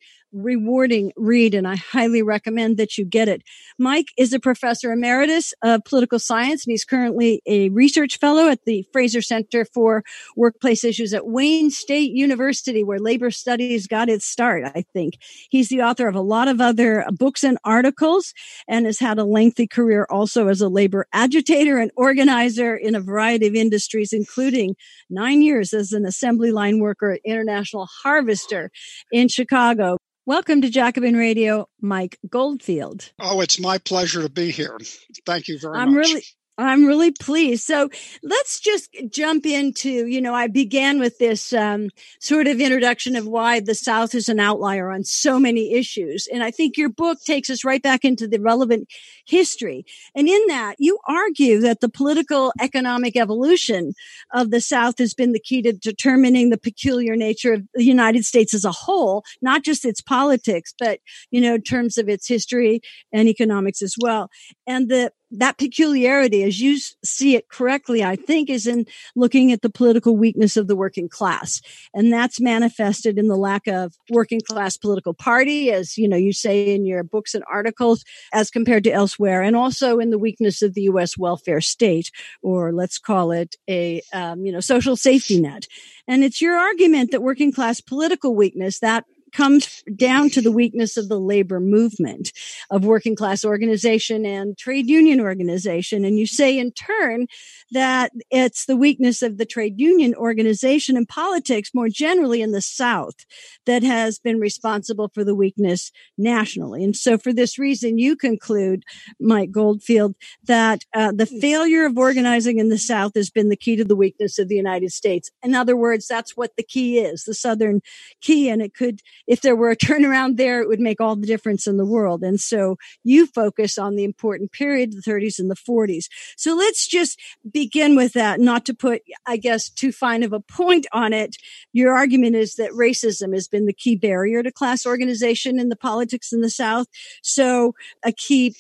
[0.44, 3.42] rewarding read, and I highly recommend that you get it.
[3.80, 8.64] Mike is a professor emeritus of political science, and he's currently a research fellow at
[8.66, 10.04] the Fraser Center for
[10.36, 15.18] Workplace Issues at Wayne State University, where labor studies got its start, I think.
[15.50, 18.34] He's the author of a lot of other books and articles
[18.68, 23.02] and has had a lengthy career also as a labor agitator and organizer in a
[23.02, 24.76] variety of industries, including
[25.10, 28.72] nine years as an assembly line worker at International Harvester
[29.12, 29.98] in Chicago.
[30.28, 33.14] Welcome to Jacobin Radio, Mike Goldfield.
[33.18, 34.78] Oh, it's my pleasure to be here.
[35.26, 36.06] Thank you very I'm much.
[36.06, 36.24] really
[36.60, 37.66] I'm really pleased.
[37.66, 37.90] So
[38.24, 41.90] let's just jump into, you know, I began with this um,
[42.20, 46.28] sort of introduction of why the South is an outlier on so many issues.
[46.34, 48.88] And I think your book takes us right back into the relevant
[49.28, 49.86] history.
[50.16, 53.94] And in that, you argue that the political economic evolution
[54.34, 58.26] of the South has been the key to determining the peculiar nature of the United
[58.26, 62.28] States as a whole, not just its politics, but, you know, in terms of its
[62.28, 62.82] history
[63.14, 64.30] and economics as well.
[64.66, 68.86] And the that peculiarity, as you see it correctly, I think is in
[69.16, 71.62] looking at the political weakness of the working class.
[71.94, 76.34] And that's manifested in the lack of working class political party, as you know, you
[76.34, 80.62] say in your books and articles, as compared to elsewhere, and also in the weakness
[80.62, 81.18] of the U.S.
[81.18, 82.10] welfare state,
[82.42, 85.68] or let's call it a, um, you know, social safety net.
[86.08, 89.06] And it's your argument that working class political weakness, that
[89.38, 92.32] comes down to the weakness of the labor movement
[92.72, 96.04] of working class organization and trade union organization.
[96.04, 97.28] And you say in turn
[97.72, 102.62] that it's the weakness of the trade union organization and politics more generally in the
[102.62, 103.26] South
[103.68, 106.84] that has been responsible for the weakness nationally.
[106.84, 108.84] And so for this reason, you conclude,
[109.20, 113.76] Mike Goldfield, that uh, the failure of organizing in the South has been the key
[113.76, 115.30] to the weakness of the United States.
[115.44, 117.82] In other words, that's what the key is, the Southern
[118.22, 118.50] key.
[118.50, 121.68] And it could, if there were a turnaround there, it would make all the difference
[121.68, 122.24] in the world.
[122.24, 126.06] And so you focus on the important period, the 30s and the 40s.
[126.36, 127.20] So let's just
[127.52, 131.38] begin with that, not to put, I guess, too fine of a point on it.
[131.74, 135.76] Your argument is that racism has been the key barrier to class organization in the
[135.76, 136.88] politics in the South.
[137.22, 138.56] So a key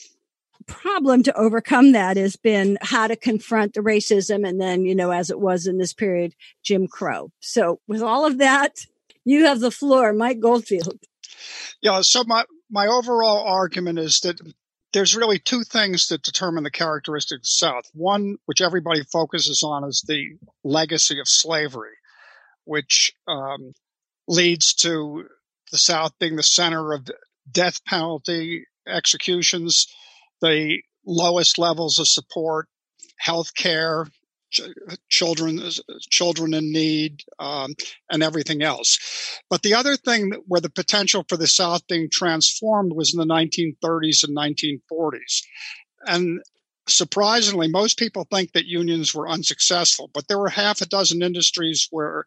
[0.68, 5.12] problem to overcome that has been how to confront the racism and then, you know,
[5.12, 7.32] as it was in this period, Jim Crow.
[7.40, 8.86] So with all of that,
[9.28, 11.00] you have the floor, Mike Goldfield.
[11.82, 14.40] Yeah, so my, my overall argument is that
[14.94, 17.92] there's really two things that determine the characteristics of the South.
[17.94, 21.96] One, which everybody focuses on, is the legacy of slavery,
[22.64, 23.74] which um,
[24.28, 25.26] leads to
[25.72, 27.10] the South being the center of
[27.52, 29.88] death penalty executions,
[30.42, 32.68] the lowest levels of support,
[33.18, 34.08] health care,
[35.10, 35.60] children
[36.10, 37.76] children in need um,
[38.10, 38.98] and everything else.
[39.50, 43.26] But the other thing where the potential for the south being transformed was in the
[43.26, 45.42] 1930s and 1940s
[46.06, 46.42] and
[46.88, 51.88] surprisingly, most people think that unions were unsuccessful, but there were half a dozen industries
[51.92, 52.26] where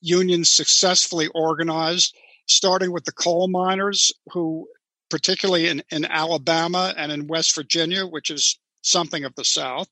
[0.00, 2.14] unions successfully organized,
[2.46, 4.68] starting with the coal miners, who,
[5.08, 9.88] particularly in, in Alabama and in West Virginia, which is something of the South,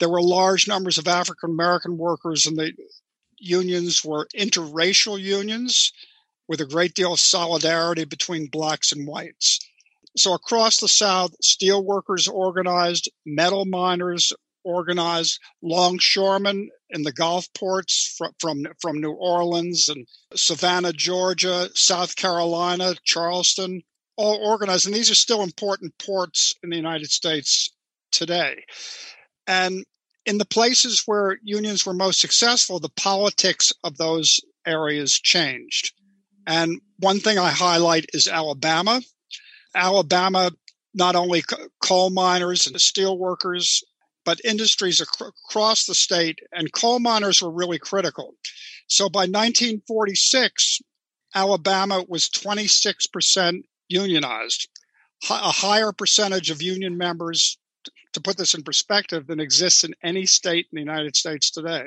[0.00, 2.72] there were large numbers of African American workers, and the
[3.38, 5.92] unions were interracial unions
[6.48, 9.60] with a great deal of solidarity between blacks and whites.
[10.16, 14.32] So across the South, steel workers organized, metal miners
[14.64, 22.16] organized, longshoremen in the Gulf ports from, from, from New Orleans and Savannah, Georgia, South
[22.16, 23.82] Carolina, Charleston,
[24.16, 24.86] all organized.
[24.86, 27.72] And these are still important ports in the United States
[28.10, 28.64] today.
[29.46, 29.84] And
[30.26, 35.92] in the places where unions were most successful, the politics of those areas changed.
[36.46, 39.00] And one thing I highlight is Alabama.
[39.74, 40.50] Alabama,
[40.94, 41.42] not only
[41.82, 43.82] coal miners and steel workers,
[44.24, 48.34] but industries ac- across the state, and coal miners were really critical.
[48.88, 50.80] So by 1946,
[51.34, 54.68] Alabama was 26% unionized,
[55.30, 57.56] a higher percentage of union members
[58.12, 61.84] to put this in perspective, than exists in any state in the United States today.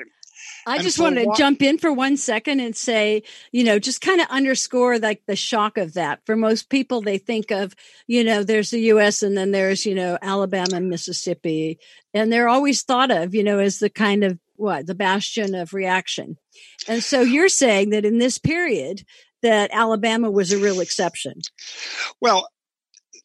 [0.66, 3.22] I and just want to jump in for one second and say,
[3.52, 6.20] you know, just kind of underscore like the shock of that.
[6.26, 7.74] For most people, they think of,
[8.06, 11.78] you know, there's the US and then there's, you know, Alabama and Mississippi.
[12.12, 15.74] And they're always thought of, you know, as the kind of what, the bastion of
[15.74, 16.36] reaction.
[16.88, 19.04] And so you're saying that in this period,
[19.42, 21.40] that Alabama was a real exception.
[22.20, 22.48] Well,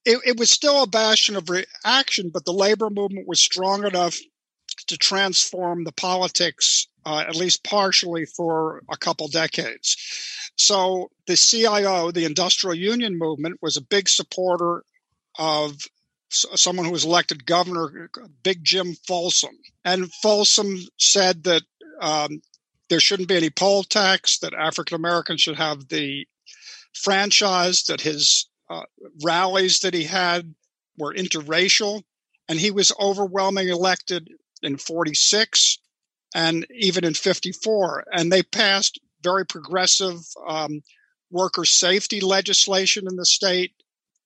[0.05, 4.17] it, it was still a bastion of reaction, but the labor movement was strong enough
[4.87, 9.97] to transform the politics, uh, at least partially, for a couple decades.
[10.55, 14.83] So the CIO, the Industrial Union Movement, was a big supporter
[15.37, 15.75] of
[16.29, 18.09] someone who was elected governor,
[18.43, 19.57] Big Jim Folsom.
[19.83, 21.63] And Folsom said that
[22.01, 22.41] um,
[22.89, 26.27] there shouldn't be any poll tax, that African Americans should have the
[26.93, 28.83] franchise, that his uh,
[29.23, 30.53] rallies that he had
[30.97, 32.03] were interracial,
[32.47, 34.29] and he was overwhelmingly elected
[34.61, 35.79] in 46
[36.35, 38.05] and even in 54.
[38.11, 40.17] And they passed very progressive
[40.47, 40.81] um,
[41.31, 43.73] worker safety legislation in the state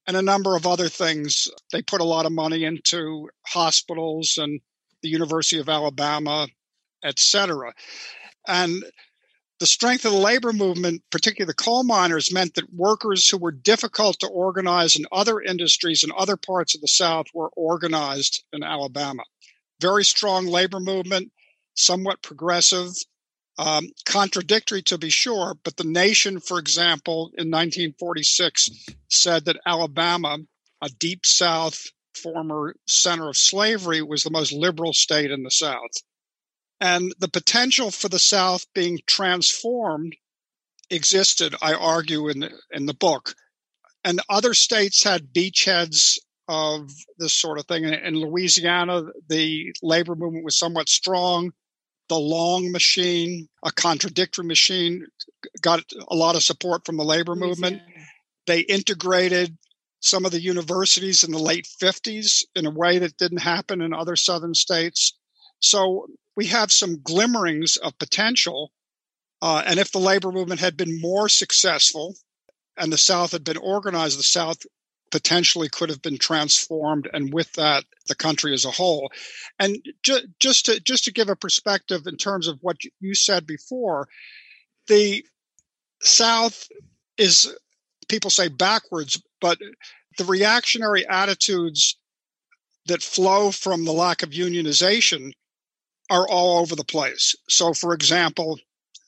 [0.07, 1.47] and a number of other things.
[1.71, 4.59] They put a lot of money into hospitals and
[5.01, 6.47] the University of Alabama,
[7.03, 7.73] et cetera.
[8.47, 8.83] And
[9.63, 13.53] the strength of the labor movement, particularly the coal miners, meant that workers who were
[13.53, 18.61] difficult to organize in other industries in other parts of the South were organized in
[18.61, 19.23] Alabama.
[19.79, 21.31] Very strong labor movement,
[21.75, 22.89] somewhat progressive,
[23.57, 28.69] um, contradictory to be sure, but the nation, for example, in 1946
[29.07, 30.39] said that Alabama,
[30.81, 36.03] a deep South former center of slavery, was the most liberal state in the South
[36.83, 40.17] and the potential for the South being transformed
[40.89, 43.35] existed, I argue in the, in the book.
[44.03, 46.19] And other states had beachheads
[46.49, 47.85] of this sort of thing.
[47.85, 51.51] In Louisiana, the labor movement was somewhat strong.
[52.09, 55.07] The long machine, a contradictory machine,
[55.61, 57.81] got a lot of support from the labor movement.
[58.45, 59.57] They integrated
[60.01, 63.93] some of the universities in the late 50s in a way that didn't happen in
[63.93, 65.17] other southern states.
[65.61, 68.71] So we have some glimmerings of potential.
[69.41, 72.15] Uh, and if the labor movement had been more successful
[72.77, 74.57] and the South had been organized, the South
[75.11, 79.11] potentially could have been transformed, and with that, the country as a whole.
[79.59, 83.45] And ju- just to just to give a perspective in terms of what you said
[83.45, 84.07] before,
[84.87, 85.23] the
[86.01, 86.67] South
[87.17, 87.55] is
[88.07, 89.59] people say backwards, but
[90.17, 91.95] the reactionary attitudes
[92.87, 95.33] that flow from the lack of unionization
[96.09, 97.35] are all over the place.
[97.49, 98.59] So, for example,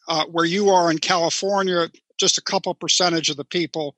[0.07, 3.95] uh, where you are in California, just a couple percentage of the people,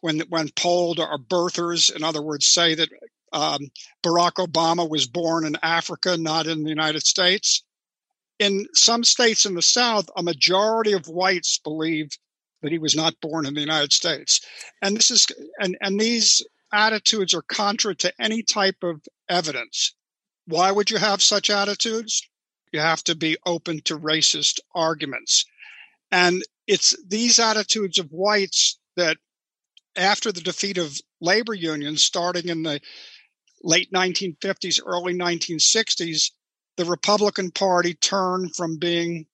[0.00, 1.94] when when polled, are birthers.
[1.94, 2.88] In other words, say that
[3.32, 3.68] um,
[4.02, 7.62] Barack Obama was born in Africa, not in the United States.
[8.38, 12.10] In some states in the South, a majority of whites believe
[12.62, 14.40] that he was not born in the United States,
[14.80, 15.26] and this is
[15.58, 19.94] and and these attitudes are contra to any type of evidence.
[20.48, 22.26] Why would you have such attitudes?
[22.72, 25.44] You have to be open to racist arguments.
[26.10, 29.18] And it's these attitudes of whites that,
[29.94, 32.80] after the defeat of labor unions starting in the
[33.62, 36.30] late 1950s, early 1960s,
[36.78, 39.26] the Republican Party turned from being,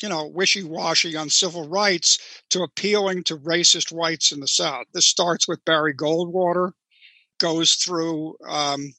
[0.00, 2.20] you know, wishy washy on civil rights
[2.50, 4.86] to appealing to racist whites in the South.
[4.92, 6.70] This starts with Barry Goldwater,
[7.38, 8.94] goes through um,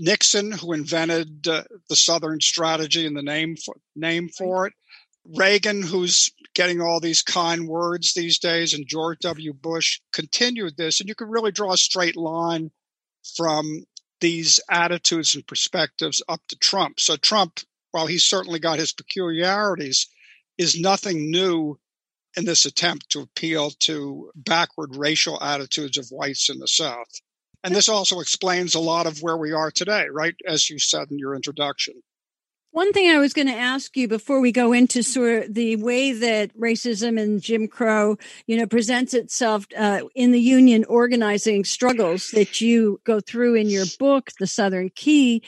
[0.00, 4.72] Nixon, who invented uh, the Southern strategy and the name for, name for it.
[5.36, 9.52] Reagan, who's getting all these kind words these days, and George W.
[9.52, 11.00] Bush continued this.
[11.00, 12.70] And you can really draw a straight line
[13.36, 13.84] from
[14.20, 16.98] these attitudes and perspectives up to Trump.
[16.98, 20.08] So Trump, while he's certainly got his peculiarities,
[20.56, 21.78] is nothing new
[22.36, 27.20] in this attempt to appeal to backward racial attitudes of whites in the South.
[27.62, 30.34] And this also explains a lot of where we are today, right?
[30.46, 31.94] As you said in your introduction.
[32.72, 35.74] One thing I was going to ask you before we go into sort of the
[35.74, 41.64] way that racism and Jim Crow, you know, presents itself uh, in the union organizing
[41.64, 45.42] struggles that you go through in your book, The Southern Key,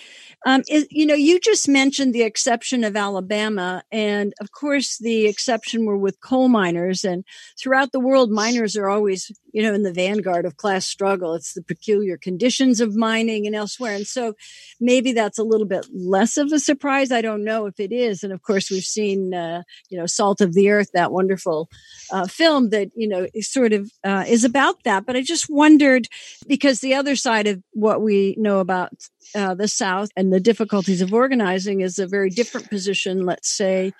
[0.45, 5.27] um, is, you know, you just mentioned the exception of Alabama, and of course, the
[5.27, 7.25] exception were with coal miners, and
[7.57, 11.35] throughout the world, miners are always, you know, in the vanguard of class struggle.
[11.35, 14.35] It's the peculiar conditions of mining and elsewhere, and so
[14.81, 18.23] maybe that's a little bit less of a surprise I don't know if it is.
[18.23, 21.69] And of course, we've seen, uh, you know, Salt of the Earth, that wonderful
[22.11, 25.07] uh, film that, you know, sort of uh, is about that.
[25.07, 26.09] But I just wondered
[26.47, 28.93] because the other side of what we know about
[29.35, 33.93] uh, the South and the difficulties of organizing is a very different position, let's say,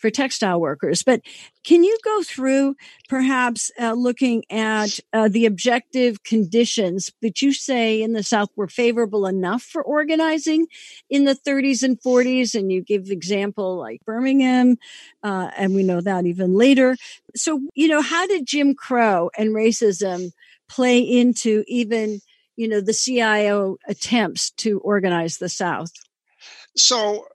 [0.00, 1.02] for textile workers.
[1.02, 1.20] But
[1.62, 2.74] can you go through
[3.08, 8.66] perhaps uh, looking at uh, the objective conditions that you say in the South were
[8.66, 10.66] favorable enough for organizing
[11.10, 12.54] in the 30s and 40s?
[12.54, 14.78] And you give example like Birmingham,
[15.22, 16.96] uh, and we know that even later.
[17.36, 20.32] So, you know, how did Jim Crow and racism
[20.68, 22.20] play into even,
[22.56, 25.92] you know, the CIO attempts to organize the South?
[26.76, 27.26] So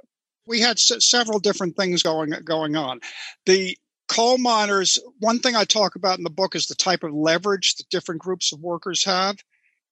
[0.47, 2.99] we had s- several different things going going on.
[3.45, 3.77] The
[4.07, 4.99] coal miners.
[5.19, 8.21] One thing I talk about in the book is the type of leverage that different
[8.21, 9.37] groups of workers have.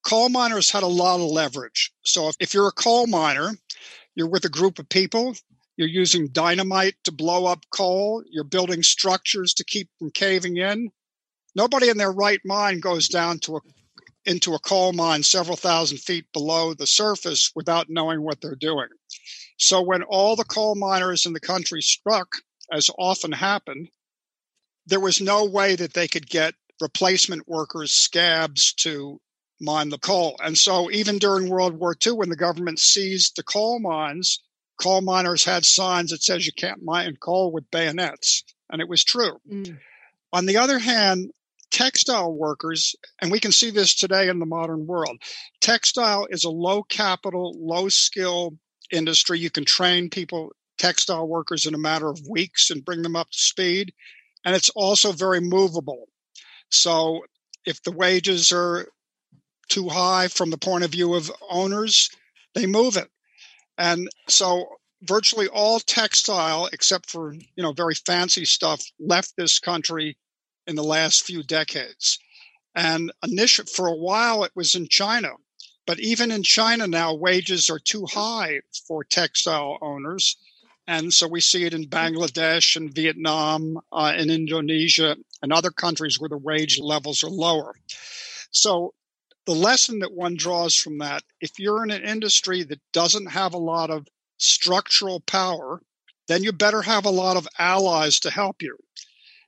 [0.05, 1.91] Coal miners had a lot of leverage.
[2.03, 3.51] So if, if you're a coal miner,
[4.15, 5.35] you're with a group of people.
[5.77, 8.23] You're using dynamite to blow up coal.
[8.29, 10.91] You're building structures to keep from caving in.
[11.55, 13.59] Nobody in their right mind goes down to a
[14.25, 18.87] into a coal mine several thousand feet below the surface without knowing what they're doing.
[19.57, 22.27] So when all the coal miners in the country struck,
[22.71, 23.89] as often happened,
[24.85, 29.21] there was no way that they could get replacement workers, scabs to
[29.61, 30.35] mine the coal.
[30.43, 34.39] And so even during World War II, when the government seized the coal mines,
[34.81, 38.43] coal miners had signs that says you can't mine coal with bayonets.
[38.69, 39.39] And it was true.
[39.49, 39.77] Mm.
[40.33, 41.31] On the other hand,
[41.71, 45.17] textile workers, and we can see this today in the modern world,
[45.61, 48.57] textile is a low capital, low skill
[48.93, 49.39] industry.
[49.39, 53.29] You can train people, textile workers, in a matter of weeks and bring them up
[53.31, 53.93] to speed.
[54.45, 56.07] And it's also very movable.
[56.69, 57.25] So
[57.65, 58.87] if the wages are
[59.69, 62.09] too high from the point of view of owners,
[62.53, 63.09] they move it.
[63.77, 64.67] And so
[65.03, 70.17] virtually all textile, except for, you know, very fancy stuff, left this country
[70.67, 72.19] in the last few decades.
[72.75, 75.29] And initially, for a while, it was in China.
[75.85, 80.37] But even in China now, wages are too high for textile owners.
[80.87, 86.19] And so we see it in Bangladesh and Vietnam uh, and Indonesia and other countries
[86.19, 87.75] where the wage levels are lower.
[88.51, 88.93] So
[89.45, 93.53] the lesson that one draws from that, if you're in an industry that doesn't have
[93.53, 94.07] a lot of
[94.37, 95.81] structural power,
[96.27, 98.77] then you better have a lot of allies to help you.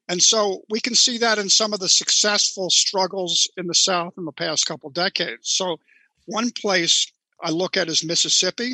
[0.08, 4.14] And so we can see that in some of the successful struggles in the South
[4.18, 5.50] in the past couple decades.
[5.50, 5.80] So
[6.26, 7.12] one place
[7.42, 8.74] I look at is Mississippi.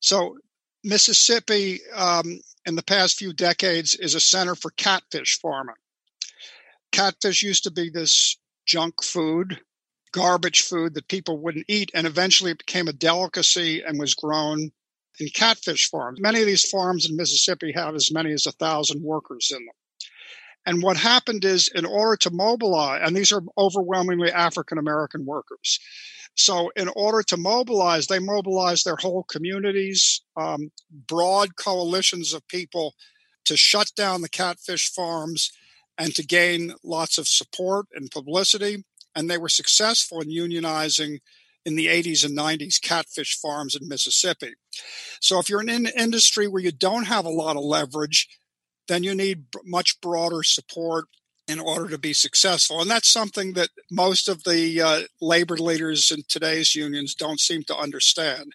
[0.00, 0.38] So,
[0.84, 5.76] Mississippi, um, in the past few decades, is a center for catfish farming.
[6.90, 9.60] Catfish used to be this junk food,
[10.12, 14.70] garbage food that people wouldn't eat, and eventually it became a delicacy and was grown
[15.20, 16.20] in catfish farms.
[16.20, 19.74] Many of these farms in Mississippi have as many as a thousand workers in them.
[20.64, 25.80] And what happened is, in order to mobilize, and these are overwhelmingly African American workers,
[26.34, 32.94] so, in order to mobilize, they mobilize their whole communities, um, broad coalitions of people
[33.44, 35.52] to shut down the catfish farms
[35.98, 38.84] and to gain lots of support and publicity.
[39.14, 41.18] And they were successful in unionizing
[41.66, 44.54] in the 80s and 90s catfish farms in Mississippi.
[45.20, 48.26] So, if you're in an industry where you don't have a lot of leverage,
[48.88, 51.08] then you need much broader support
[51.48, 52.80] in order to be successful.
[52.80, 57.64] And that's something that most of the uh, labor leaders in today's unions don't seem
[57.64, 58.52] to understand.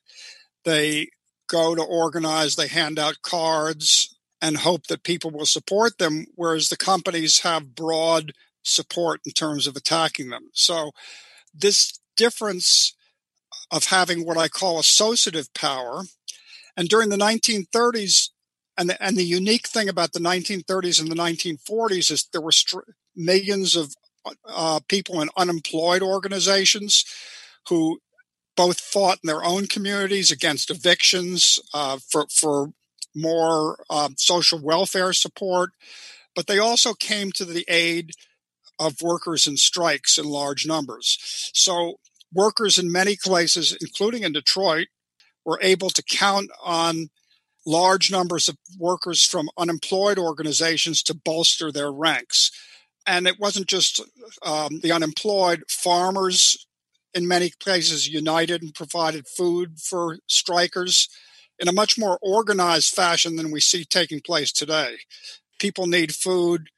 [0.64, 1.10] They
[1.50, 6.70] go to organize, they hand out cards and hope that people will support them, whereas
[6.70, 8.34] the companies have broad
[8.64, 10.50] support in terms of attacking them.
[10.54, 10.92] So,
[11.54, 12.94] this difference
[13.72, 16.04] of having what I call associative power.
[16.76, 18.30] And during the 1930s,
[18.78, 22.52] and the, and the unique thing about the 1930s and the 1940s is there were
[23.16, 23.94] millions of
[24.48, 27.06] uh, people in unemployed organizations
[27.70, 28.00] who
[28.56, 32.72] both fought in their own communities against evictions uh, for, for
[33.16, 35.72] more uh, social welfare support,
[36.36, 38.12] but they also came to the aid
[38.80, 41.18] of workers in strikes in large numbers.
[41.54, 41.96] So,
[42.34, 44.88] workers in many places, including in Detroit,
[45.46, 47.10] were able to count on
[47.68, 52.50] large numbers of workers from unemployed organizations to bolster their ranks.
[53.06, 54.02] And it wasn't just
[54.42, 56.66] um, the unemployed, farmers
[57.14, 61.10] in many places united and provided food for strikers
[61.60, 64.98] in a much more organized fashion than we see taking place today.
[65.60, 66.70] People need food.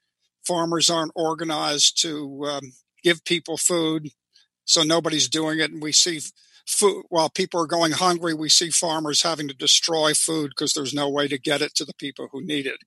[0.43, 2.73] Farmers aren't organized to um,
[3.03, 4.09] give people food,
[4.65, 5.71] so nobody's doing it.
[5.71, 6.21] And we see
[6.69, 10.93] food while people are going hungry we see farmers having to destroy food because there's
[10.93, 12.77] no way to get it to the people who need it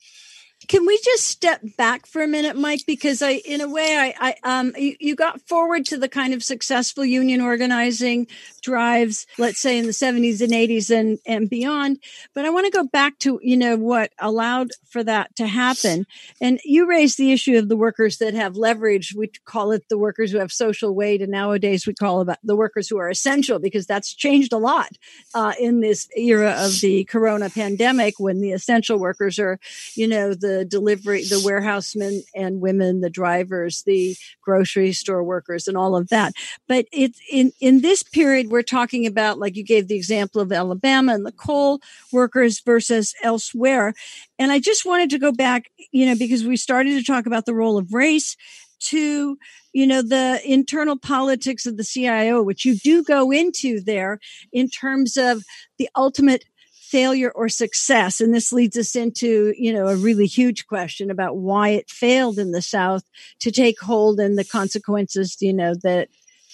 [0.69, 2.83] can we just step back for a minute, Mike?
[2.87, 6.33] Because I, in a way, I, I um, you, you, got forward to the kind
[6.35, 8.27] of successful union organizing
[8.63, 11.99] drives, let's say in the seventies and eighties and and beyond.
[12.35, 16.07] But I want to go back to you know what allowed for that to happen.
[16.41, 19.15] And you raised the issue of the workers that have leverage.
[19.17, 22.57] We call it the workers who have social weight, and nowadays we call about the
[22.57, 24.91] workers who are essential because that's changed a lot
[25.35, 29.59] uh, in this era of the Corona pandemic when the essential workers are,
[29.95, 35.66] you know, the the delivery, the warehousemen and women, the drivers, the grocery store workers,
[35.68, 36.34] and all of that.
[36.68, 40.53] But it's in in this period we're talking about, like you gave the example of
[40.53, 41.80] Alabama and the coal
[42.12, 43.94] workers versus elsewhere.
[44.38, 47.46] And I just wanted to go back, you know, because we started to talk about
[47.46, 48.36] the role of race
[48.80, 49.38] to
[49.72, 54.18] you know the internal politics of the CIO which you do go into there
[54.53, 55.44] in terms of
[55.78, 56.44] the ultimate
[56.93, 58.20] failure or success.
[58.20, 62.38] And this leads us into you know a really huge question about why it failed
[62.38, 63.05] in the south
[63.40, 66.09] to take hold and the consequences you know that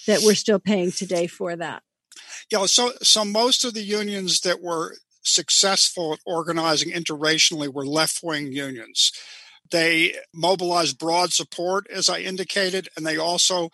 [0.07, 1.83] that we're still paying today for that.
[2.49, 8.53] Yeah so so most of the unions that were successful at organizing interracially were left-wing
[8.53, 9.11] unions.
[9.69, 13.69] They mobilized broad support as i indicated and they also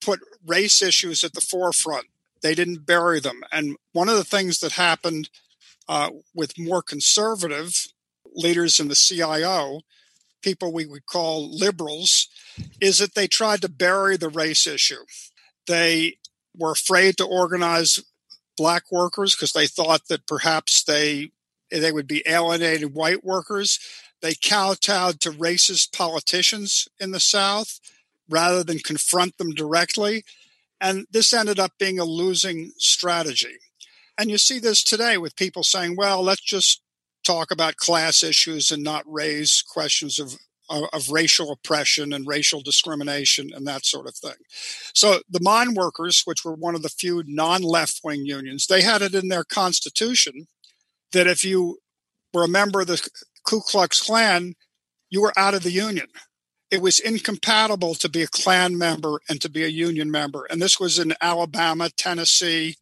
[0.00, 2.06] put race issues at the forefront.
[2.42, 3.42] They didn't bury them.
[3.50, 5.28] And one of the things that happened
[5.88, 7.86] uh, with more conservative
[8.34, 9.80] leaders in the CIO,
[10.42, 12.28] people we would call liberals,
[12.80, 15.04] is that they tried to bury the race issue.
[15.66, 16.18] They
[16.56, 18.02] were afraid to organize
[18.56, 21.30] black workers because they thought that perhaps they
[21.70, 23.78] they would be alienated white workers.
[24.22, 27.80] They kowtowed to racist politicians in the South
[28.28, 30.24] rather than confront them directly.
[30.80, 33.56] And this ended up being a losing strategy.
[34.18, 36.80] And you see this today with people saying, well, let's just
[37.24, 40.36] talk about class issues and not raise questions of,
[40.70, 44.36] of, of racial oppression and racial discrimination and that sort of thing.
[44.94, 48.82] So the mine workers, which were one of the few non left wing unions, they
[48.82, 50.46] had it in their constitution
[51.12, 51.78] that if you
[52.32, 53.08] were a member of the
[53.44, 54.54] Ku Klux Klan,
[55.10, 56.08] you were out of the union.
[56.70, 60.46] It was incompatible to be a Klan member and to be a union member.
[60.50, 62.76] And this was in Alabama, Tennessee,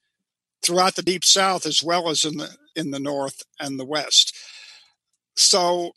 [0.64, 4.36] throughout the deep south as well as in the in the north and the west.
[5.36, 5.92] So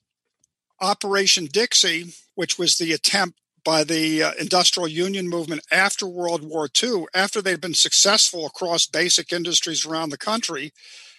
[0.80, 6.70] Operation Dixie, which was the attempt by the uh, industrial union movement after World War
[6.82, 10.72] II, after they'd been successful across basic industries around the country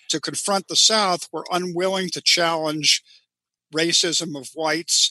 [0.08, 3.02] to confront the South, were unwilling to challenge
[3.74, 5.10] racism of whites.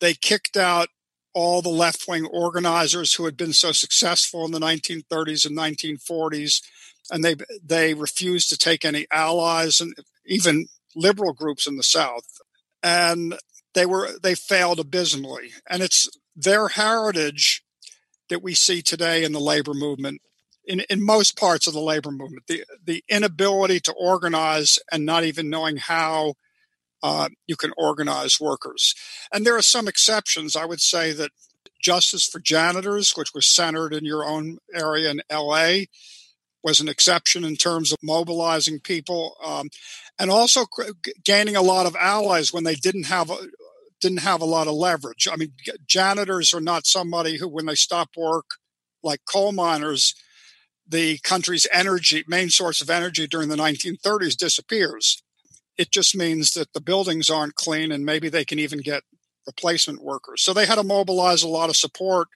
[0.00, 0.88] They kicked out
[1.34, 6.62] all the left wing organizers who had been so successful in the 1930s and 1940s
[7.10, 9.94] and they they refused to take any allies and
[10.26, 12.40] even liberal groups in the South,
[12.82, 13.38] and
[13.74, 15.50] they were they failed abysmally.
[15.68, 17.62] And it's their heritage
[18.28, 20.20] that we see today in the labor movement,
[20.64, 25.24] in, in most parts of the labor movement, the the inability to organize and not
[25.24, 26.34] even knowing how
[27.02, 28.94] uh, you can organize workers.
[29.32, 30.56] And there are some exceptions.
[30.56, 31.30] I would say that
[31.80, 35.84] Justice for Janitors, which was centered in your own area in LA,
[36.66, 39.68] was an exception in terms of mobilizing people um,
[40.18, 40.66] and also
[41.24, 43.36] gaining a lot of allies when they didn't have a,
[44.00, 45.28] didn't have a lot of leverage.
[45.30, 45.52] I mean,
[45.86, 48.46] janitors are not somebody who, when they stop work,
[49.04, 50.12] like coal miners,
[50.88, 55.22] the country's energy main source of energy during the 1930s disappears.
[55.78, 59.04] It just means that the buildings aren't clean and maybe they can even get
[59.46, 60.42] replacement workers.
[60.42, 62.26] So they had to mobilize a lot of support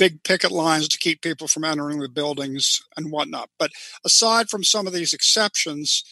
[0.00, 3.50] big picket lines to keep people from entering the buildings and whatnot.
[3.58, 3.70] But
[4.02, 6.02] aside from some of these exceptions,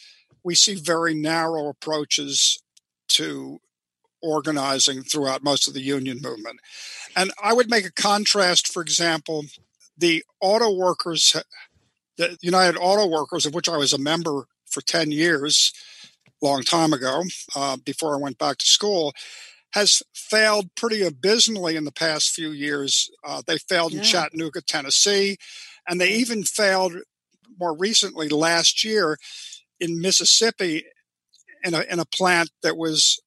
[0.44, 2.62] we see very narrow approaches
[3.08, 3.60] to
[4.20, 6.60] organizing throughout most of the union movement.
[7.16, 9.46] And I would make a contrast, for example,
[9.96, 11.34] the auto workers,
[12.18, 15.72] the United Auto Workers, of which I was a member for 10 years,
[16.42, 17.22] long time ago,
[17.56, 19.14] uh, before I went back to school,
[19.72, 23.10] has failed pretty abysmally in the past few years.
[23.24, 23.98] Uh, they failed yeah.
[23.98, 25.36] in Chattanooga, Tennessee,
[25.86, 26.94] and they even failed
[27.58, 29.18] more recently last year
[29.80, 30.84] in Mississippi
[31.62, 33.20] in a, in a plant that was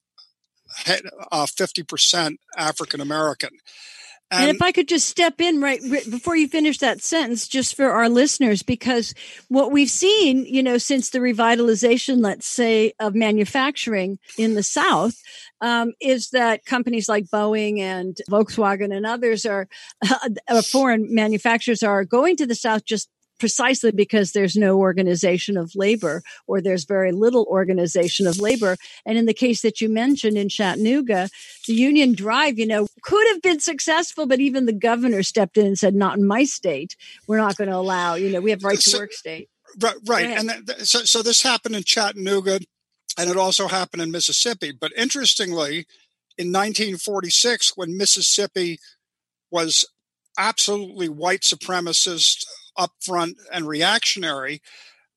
[1.31, 3.51] uh, 50% African American.
[4.31, 7.75] And, if I could just step in right, right before you finish that sentence, just
[7.75, 9.13] for our listeners, because
[9.49, 15.21] what we've seen, you know, since the revitalization, let's say, of manufacturing in the South,
[15.59, 19.67] um, is that companies like Boeing and Volkswagen and others are
[20.47, 23.09] uh, foreign manufacturers are going to the South just
[23.41, 28.77] precisely because there's no organization of labor or there's very little organization of labor.
[29.03, 31.27] And in the case that you mentioned in Chattanooga,
[31.67, 35.65] the union drive, you know, could have been successful, but even the governor stepped in
[35.65, 36.95] and said, not in my state.
[37.25, 39.49] We're not going to allow, you know, we have right to work state.
[39.79, 39.95] Right.
[40.05, 40.25] right.
[40.27, 42.59] And th- so, so this happened in Chattanooga
[43.17, 44.71] and it also happened in Mississippi.
[44.71, 45.87] But interestingly,
[46.37, 48.77] in 1946, when Mississippi
[49.49, 49.83] was
[50.37, 52.45] absolutely white supremacist
[52.77, 54.61] upfront and reactionary.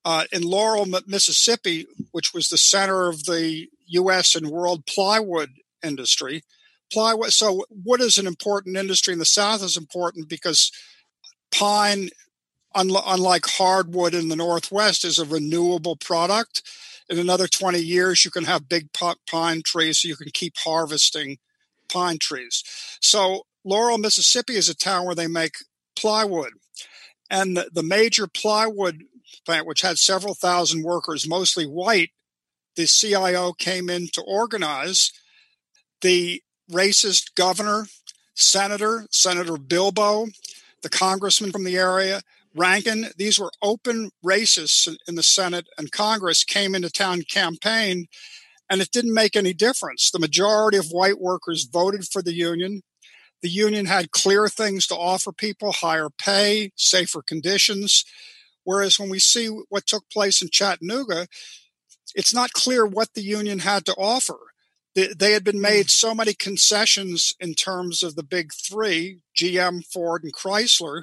[0.05, 4.35] Uh, in Laurel, Mississippi, which was the center of the U.S.
[4.35, 5.51] and world plywood
[5.83, 6.43] industry,
[6.93, 7.33] plywood.
[7.33, 9.63] So, wood is an important industry in the South.
[9.63, 10.71] is important because
[11.51, 12.11] pine,
[12.75, 16.63] unlike hardwood in the Northwest, is a renewable product.
[17.09, 21.39] In another 20 years, you can have big pine trees, so you can keep harvesting
[21.89, 22.63] pine trees.
[23.01, 25.55] So, Laurel, Mississippi is a town where they make
[25.97, 26.53] plywood.
[27.35, 29.03] And the, the major plywood
[29.45, 32.11] plant, which had several thousand workers, mostly white,
[32.77, 35.11] the CIO came in to organize.
[36.01, 37.87] The racist governor,
[38.37, 40.29] senator, Senator Bilbo,
[40.83, 42.21] the congressman from the area,
[42.55, 48.07] Rankin, these were open racists in the Senate and Congress, came into town campaign,
[48.71, 50.09] and it didn't make any difference.
[50.09, 52.83] The majority of white workers voted for the union.
[53.45, 58.07] The union had clear things to offer people higher pay, safer conditions.
[58.63, 61.27] Whereas when we see what took place in Chattanooga,
[62.15, 64.39] it's not clear what the union had to offer.
[64.95, 70.25] They, had been made so many concessions in terms of the big three GM, Ford,
[70.25, 71.03] and Chrysler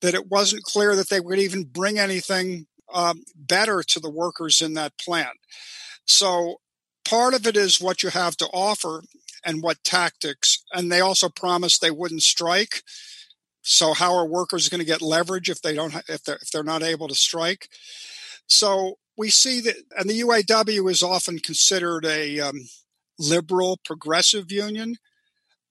[0.00, 4.62] that it wasn't clear that they would even bring anything um, better to the workers
[4.62, 5.36] in that plant.
[6.06, 6.62] So
[7.04, 9.02] part of it is what you have to offer
[9.44, 10.62] and what tactics.
[10.72, 12.82] And they also promised they wouldn't strike.
[13.62, 16.62] So how are workers going to get leverage if they don't if they're if they're
[16.62, 17.68] not able to strike?
[18.46, 22.68] So we see that, and the UAW is often considered a um,
[23.18, 24.96] liberal progressive union,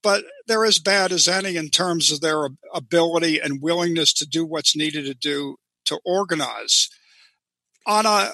[0.03, 4.45] but they're as bad as any in terms of their ability and willingness to do
[4.45, 5.55] what's needed to do
[5.85, 6.89] to organize.
[7.85, 8.33] On a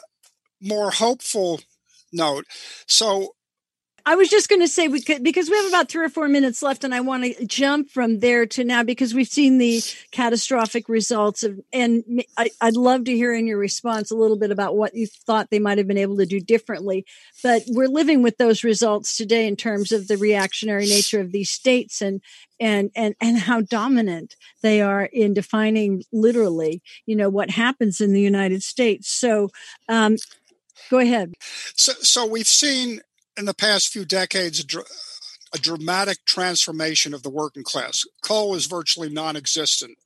[0.60, 1.62] more hopeful
[2.12, 2.46] note,
[2.88, 3.36] so
[4.06, 6.28] I was just going to say we could because we have about three or four
[6.28, 9.82] minutes left, and I want to jump from there to now because we've seen the
[10.12, 14.51] catastrophic results of, and I, would love to hear in your response a little bit
[14.51, 17.06] about what you thought they might have been able to do differently.
[17.41, 21.49] But we're living with those results today in terms of the reactionary nature of these
[21.49, 22.22] states and
[22.60, 28.12] and and and how dominant they are in defining literally, you know, what happens in
[28.12, 29.10] the United States.
[29.10, 29.49] So.
[29.88, 30.18] Um,
[30.89, 31.34] Go ahead.
[31.76, 32.99] So, so we've seen
[33.38, 34.88] in the past few decades a, dr-
[35.54, 38.06] a dramatic transformation of the working class.
[38.24, 39.98] Coal was virtually non existent,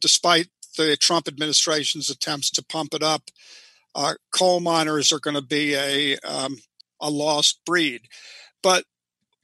[0.00, 3.30] despite the Trump administration's attempts to pump it up.
[3.94, 6.58] Uh, coal miners are going to be a, um,
[7.00, 8.02] a lost breed.
[8.62, 8.84] But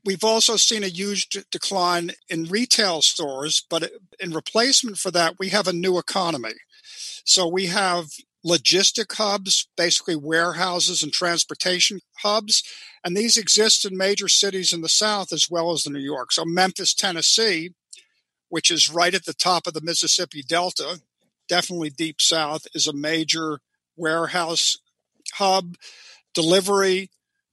[0.04, 5.38] we've also seen a huge d- decline in retail stores, but in replacement for that,
[5.38, 6.54] we have a new economy.
[7.24, 8.06] So we have
[8.44, 12.62] logistic hubs, basically warehouses and transportation hubs.
[13.04, 16.32] And these exist in major cities in the South as well as in New York.
[16.32, 17.74] So Memphis, Tennessee,
[18.48, 21.00] which is right at the top of the Mississippi Delta,
[21.48, 23.60] definitely deep south, is a major
[23.96, 24.78] warehouse
[25.34, 25.76] hub,
[26.34, 27.10] delivery,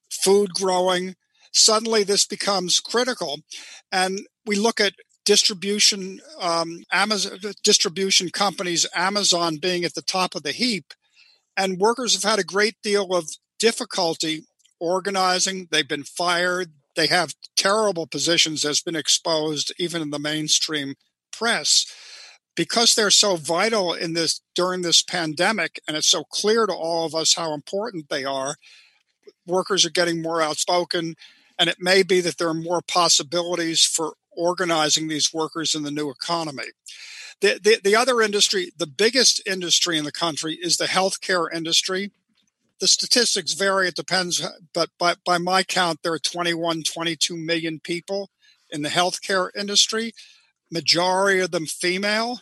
[0.10, 1.16] food growing.
[1.52, 3.40] Suddenly this becomes critical.
[3.92, 4.94] And we look at
[5.26, 10.94] distribution um, Amazon distribution companies, Amazon being at the top of the heap,
[11.56, 14.44] and workers have had a great deal of difficulty
[14.80, 15.68] organizing.
[15.72, 16.72] They've been fired.
[16.96, 20.96] They have terrible positions that's been exposed even in the mainstream
[21.32, 21.86] press
[22.56, 27.06] because they're so vital in this during this pandemic and it's so clear to all
[27.06, 28.56] of us how important they are
[29.46, 31.16] workers are getting more outspoken
[31.58, 35.92] and it may be that there are more possibilities for organizing these workers in the
[35.92, 36.66] new economy
[37.42, 42.12] the, the, the other industry the biggest industry in the country is the healthcare industry
[42.80, 47.80] the statistics vary it depends but by, by my count there are 21 22 million
[47.80, 48.30] people
[48.70, 50.14] in the healthcare industry
[50.72, 52.40] majority of them female.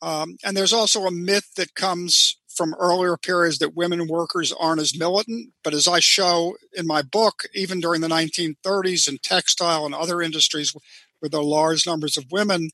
[0.00, 4.80] Um, and there's also a myth that comes from earlier periods that women workers aren't
[4.80, 5.52] as militant.
[5.62, 10.22] But as I show in my book, even during the 1930s in textile and other
[10.22, 10.74] industries
[11.22, 12.70] there are large numbers of women,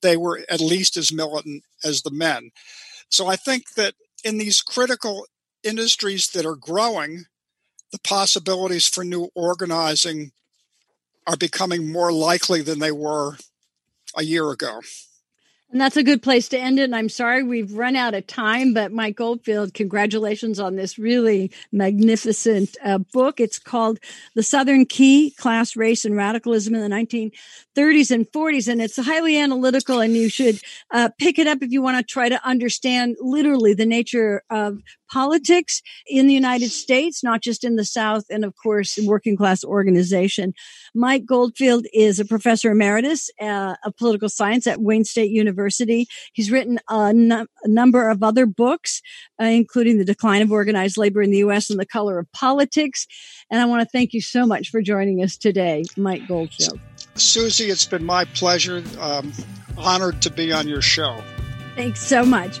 [0.00, 2.50] they were at least as militant as the men.
[3.08, 5.26] So I think that in these critical
[5.62, 7.24] industries that are growing,
[7.90, 10.32] the possibilities for new organizing
[11.26, 13.36] are becoming more likely than they were
[14.16, 14.80] a year ago.
[15.72, 16.82] And that's a good place to end it.
[16.82, 21.50] And I'm sorry we've run out of time, but Mike Goldfield, congratulations on this really
[21.72, 23.40] magnificent uh, book.
[23.40, 23.98] It's called
[24.34, 28.70] The Southern Key Class, Race, and Radicalism in the 1930s and 40s.
[28.70, 30.60] And it's highly analytical, and you should
[30.90, 34.82] uh, pick it up if you want to try to understand literally the nature of
[35.10, 39.64] politics in the United States, not just in the South, and of course, working class
[39.64, 40.52] organization.
[40.94, 46.06] Mike Goldfield is a professor emeritus uh, of political science at Wayne State University.
[46.32, 47.14] He's written a,
[47.64, 49.00] a number of other books,
[49.40, 51.70] uh, including The Decline of Organized Labor in the U.S.
[51.70, 53.06] and The Color of Politics.
[53.50, 56.78] And I want to thank you so much for joining us today, Mike Goldfield.
[57.14, 58.82] Suzi, it's been my pleasure.
[58.98, 59.32] Um,
[59.76, 61.22] honored to be on your show.
[61.76, 62.60] Thanks so much.